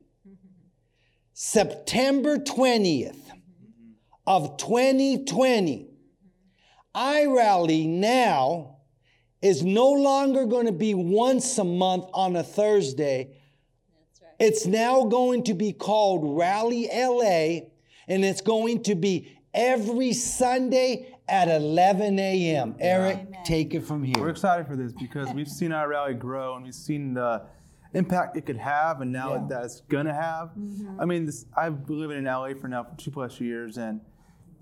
[1.33, 3.17] September 20th
[4.27, 5.90] of 2020,
[6.95, 8.77] I rally now
[9.43, 13.31] is no longer going to be once a month on a Thursday.
[14.23, 14.33] Right.
[14.39, 17.67] It's now going to be called Rally LA,
[18.09, 22.75] and it's going to be every Sunday at 11 a.m.
[22.81, 24.17] Eric, take it from here.
[24.19, 27.43] We're excited for this because we've seen our rally grow and we've seen the
[27.95, 29.47] impact it could have and now Yeah.
[29.49, 30.49] that it's gonna have.
[30.59, 31.01] Mm-hmm.
[31.01, 34.01] I mean, this, I've been living in LA for now for two plus years and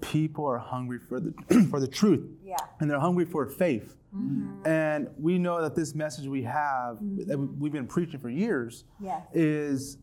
[0.00, 1.32] people are hungry for the
[1.70, 2.28] for the truth.
[2.44, 2.56] Yeah.
[2.80, 3.96] And they're hungry for faith.
[4.14, 4.66] Mm-hmm.
[4.66, 8.84] And we know that this message we have that we- we've been preaching for years
[9.00, 9.22] Yes.
[9.34, 9.98] is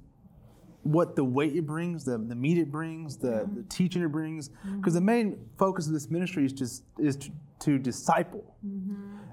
[0.83, 3.55] what the weight it brings, the, the meat it brings, the, mm-hmm.
[3.55, 4.49] the teaching it brings.
[4.77, 7.31] Because the main focus of this ministry is just is to,
[7.61, 8.55] to disciple.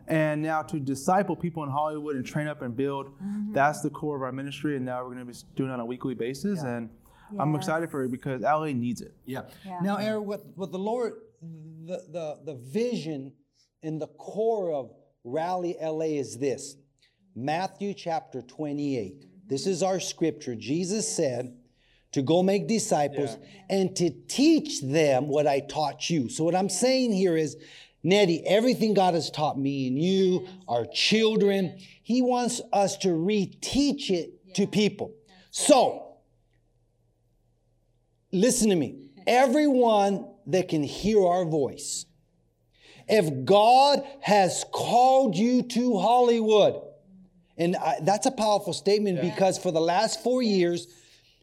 [0.08, 3.10] And now to disciple people in Hollywood and train up and build,
[3.52, 4.76] that's the core of our ministry.
[4.76, 6.62] And now we're going to be doing it on a weekly basis.
[6.62, 6.88] And
[7.38, 9.14] I'm excited for it because LA needs it.
[9.24, 9.42] Yeah.
[9.82, 13.32] Now, Eric, what, what the Lord, the, the, the vision
[13.82, 14.92] and the core of
[15.24, 16.76] Rally LA is this
[17.34, 19.26] Matthew chapter 28.
[19.48, 20.54] This is our scripture.
[20.54, 21.56] Jesus said
[22.12, 23.36] to go make disciples
[23.70, 26.28] and to teach them what I taught you.
[26.28, 27.56] So, what I'm saying here is,
[28.02, 34.10] Nettie, everything God has taught me and you, our children, He wants us to reteach
[34.10, 35.14] it to people.
[35.50, 36.11] So,
[38.32, 38.96] listen to me.
[39.26, 42.06] Everyone that can hear our voice,
[43.08, 46.80] if God has called you to Hollywood,
[47.58, 50.86] and I, that's a powerful statement because for the last four years,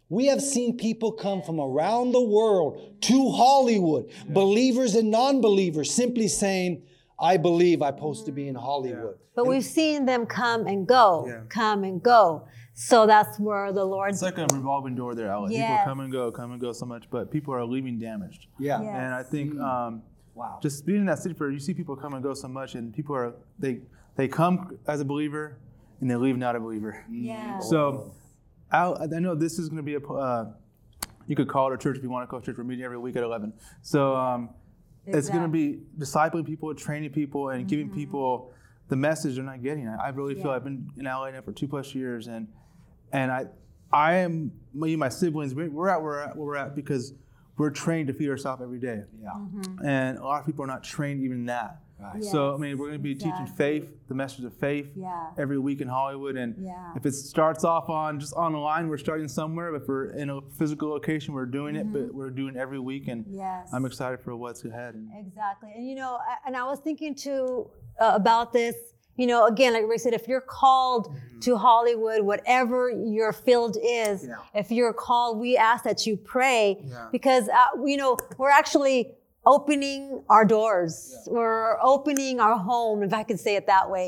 [0.09, 5.93] we have seen people come from around the world to Hollywood, believers and non believers,
[5.93, 6.83] simply saying,
[7.19, 9.17] I believe I'm supposed to be in Hollywood.
[9.35, 11.41] But we've seen them come and go, Yeah.
[11.49, 12.47] come and go.
[12.81, 14.09] So that's where the Lord.
[14.11, 15.47] It's like a revolving door there, LA.
[15.49, 15.81] Yes.
[15.81, 18.47] People come and go, come and go so much, but people are leaving damaged.
[18.57, 18.81] Yeah.
[18.81, 19.03] Yeah.
[19.05, 20.01] And I think um,
[20.33, 20.59] Wow.
[20.63, 22.93] just being in that city for you see people come and go so much, and
[22.93, 23.81] people are they
[24.15, 25.57] they come as a believer
[25.99, 27.03] and they leave not a believer.
[27.11, 27.59] Yeah.
[27.59, 28.13] So
[28.71, 30.45] I, I know this is going to be a uh,
[31.27, 32.57] you could call it a church if you want to call it a church.
[32.57, 33.51] We're meeting every week at eleven.
[33.81, 34.51] So um,
[35.05, 38.53] it's going to be discipling people, training people, and giving people
[38.87, 39.85] the message they're not getting.
[39.89, 40.47] I, I really feel Mm-hmm.
[40.49, 40.55] Yeah.
[40.55, 42.47] I've been in LA now for two plus years, and
[43.11, 43.45] and I
[43.91, 46.75] I am me and my siblings we- we're at where we're at, where we're at
[46.75, 47.13] because
[47.57, 49.01] we're trained to feed ourselves every day.
[49.21, 49.29] Yeah.
[49.31, 49.85] Mm-hmm.
[49.85, 51.79] And a lot of people are not trained even that.
[52.01, 52.23] Right.
[52.23, 55.31] So I mean, we're going to be teaching faith, the message of faith, Yeah.
[55.37, 56.37] every week in Hollywood.
[56.37, 56.93] And Yeah.
[56.95, 59.75] if it starts off on just online, we're starting somewhere.
[59.75, 63.09] If we're in a physical location, we're doing it, but we're doing it every week.
[63.09, 63.35] And Mm-hmm.
[63.39, 63.69] Yes.
[63.73, 64.95] I'm excited for what's ahead.
[65.17, 65.71] Exactly.
[65.75, 68.75] And you know, and I was thinking too uh, about this.
[69.19, 74.25] You know, again, like Rick said, if you're called to Hollywood, whatever your field is,
[74.25, 74.35] Yeah.
[74.61, 77.07] if you're called, we ask that you pray Yeah.
[77.11, 79.15] because, uh, you know, we're actually
[79.45, 80.95] opening our doors.
[81.27, 84.05] We're opening our home, if I can say it that way,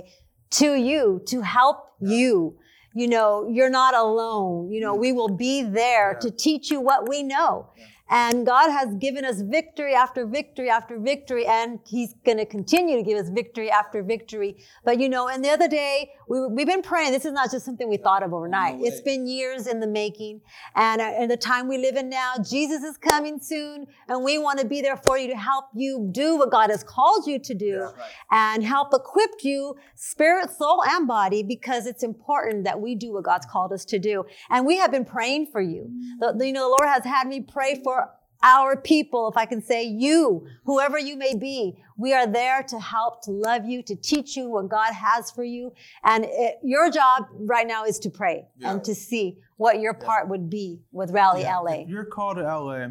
[0.51, 2.55] to you, to help you.
[2.93, 4.70] You know, you're not alone.
[4.72, 7.68] You know, we will be there to teach you what we know.
[8.12, 12.97] And God has given us victory after victory after victory, and He's going to continue
[12.97, 14.57] to give us victory after victory.
[14.84, 17.14] But you know, and the other day, we, we've been praying.
[17.14, 18.76] This is not just something we thought of overnight.
[18.82, 20.41] It's been years in the making.
[20.76, 24.38] And uh, in the time we live in now, Jesus is coming soon, and we
[24.38, 27.39] want to be there for you to help you do what God has called you
[27.39, 27.88] to do
[28.32, 33.24] and help equip you, spirit, soul, and body, because it's important that we do what
[33.24, 34.26] God's called us to do.
[34.49, 35.89] And we have been praying for you.
[36.20, 38.01] The, the- you know, the Lord has had me pray for
[38.44, 42.80] our people, if I can say you, whoever you may be, we are there to
[42.80, 45.72] help, to love you, to teach you what God has for you.
[46.04, 50.28] And it, your job right now is to pray and to see what your part
[50.28, 51.82] would be with Rally LA.
[51.82, 52.88] If you're called to LA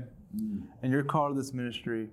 [0.82, 2.08] and you're called to this ministry,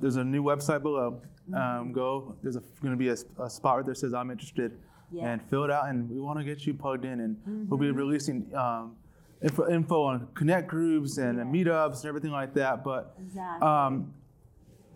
[0.00, 1.20] there's a new website below.
[1.52, 2.36] Um, go.
[2.44, 4.78] There's going to be a, a spot right there that says I'm interested,
[5.20, 5.88] and fill it out.
[5.88, 7.18] And we want to get you plugged in.
[7.18, 8.94] And we'll be releasing um,
[9.42, 12.84] info, info on connect groups and meetups and everything like that.
[12.84, 13.66] But Exactly.
[13.66, 14.14] um,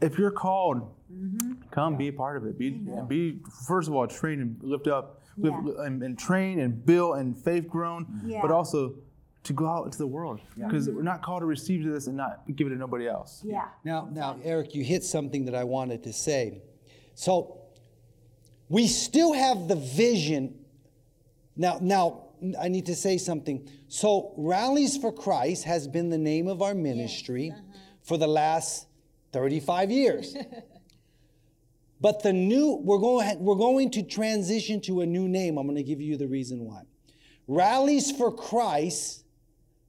[0.00, 0.90] if you're called,
[1.70, 2.58] come be a part of it.
[2.58, 6.84] Be and be first of all trained and lift up, lift, and, and train and
[6.84, 8.40] build and faith grown, Yeah.
[8.42, 8.94] but also
[9.44, 12.42] to go out into the world because we're not called to receive this and not
[12.56, 13.42] give it to nobody else.
[13.44, 13.66] yeah.
[13.84, 16.62] Now, now, Eric, you hit something that I wanted to say.
[17.14, 17.58] So,
[18.70, 20.54] we still have the vision.
[21.56, 22.23] Now, now,
[22.60, 23.68] I need to say something.
[23.88, 27.78] So, Rallies for Christ has been the name of our ministry uh-huh.
[28.02, 28.86] for the last
[29.32, 30.36] 35 years.
[32.00, 35.58] but the new, we're going, we're going to transition to a new name.
[35.58, 36.82] I'm going to give you the reason why.
[37.46, 39.24] Rallies for Christ,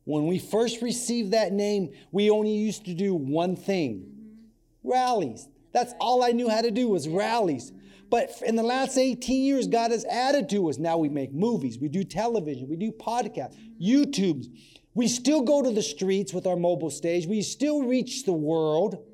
[0.04, 4.90] when we first received that name, we only used to do one thing mm-hmm.
[4.92, 5.48] rallies.
[5.74, 7.72] That's all I knew how to do was rallies.
[8.16, 10.78] But in the last 18 years, God has added to us.
[10.78, 14.46] Now we make movies, we do television, we do podcasts, YouTubes.
[14.94, 17.26] We still go to the streets with our mobile stage.
[17.28, 19.06] We still reach the world.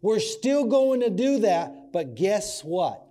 [0.00, 1.92] We're still going to do that.
[1.92, 3.04] But guess what?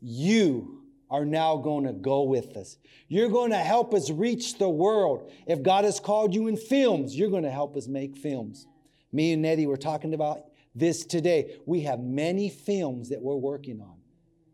[0.00, 2.76] You are now going to go with us.
[3.08, 5.28] You're going to help us reach the world.
[5.44, 8.68] If God has called you in films, you're going to help us make films.
[9.10, 11.56] Me and Nettie were talking about this today.
[11.66, 13.96] We have many films that we're working on,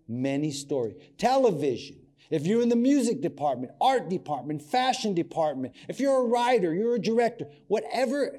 [0.09, 0.97] many stories.
[1.16, 1.97] Television.
[2.31, 6.97] If you're in the music department, art department, fashion department, if you're a writer, you're
[6.97, 8.39] a director, whatever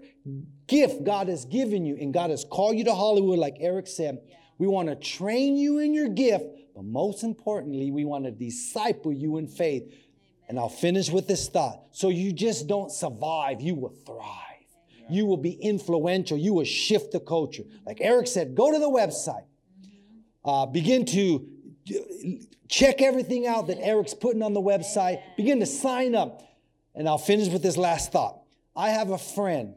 [0.67, 4.19] gift God has given you and God has called you to Hollywood, like Eric said,
[4.59, 9.11] we want to train you in your gift, but most importantly, we want to disciple
[9.11, 9.91] you in faith.
[10.47, 11.81] And I'll finish with this thought.
[11.91, 14.48] So you just don't survive, you will thrive.
[15.09, 16.37] You will be influential.
[16.37, 17.63] You will shift the culture.
[17.85, 19.45] Like Eric said, go to the website.
[20.43, 21.47] Uh, begin to
[22.67, 25.21] check everything out that Eric's putting on the website.
[25.35, 26.43] Begin to sign up.
[26.95, 28.41] And I'll finish with this last thought.
[28.75, 29.75] I have a friend,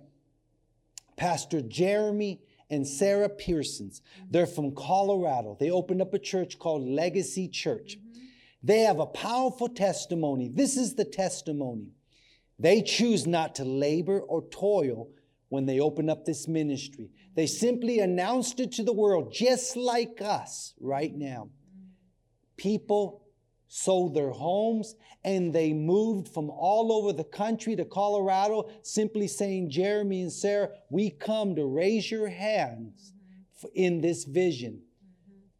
[1.16, 4.00] Pastor Jeremy and Sarah Pearsons.
[4.30, 5.56] They're from Colorado.
[5.58, 7.98] They opened up a church called Legacy Church.
[8.62, 10.48] They have a powerful testimony.
[10.48, 11.88] This is the testimony.
[12.58, 15.08] They choose not to labor or toil
[15.52, 17.10] when they opened up this ministry.
[17.36, 21.50] They simply announced it to the world, just like us right now.
[22.56, 23.26] People
[23.68, 24.94] sold their homes
[25.24, 30.70] and they moved from all over the country to Colorado, simply saying, Jeremy and Sarah,
[30.88, 33.12] we come to raise your hands
[33.74, 34.80] in this vision.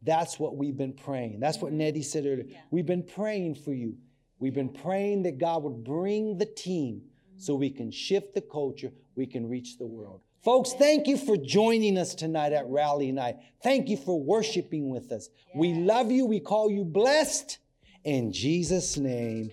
[0.01, 1.39] That's what we've been praying.
[1.39, 2.47] That's what Nettie said earlier.
[2.71, 3.93] We've been praying for you.
[4.39, 7.03] We've been praying that God would bring the team
[7.37, 10.21] so we can shift the culture, we can reach the world.
[10.43, 13.37] Folks, thank you for joining us tonight at Rally Night.
[13.63, 15.29] Thank you for worshiping with us.
[15.55, 16.25] We love you.
[16.25, 17.59] We call you blessed.
[18.03, 19.51] In Jesus' name,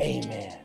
[0.00, 0.56] amen.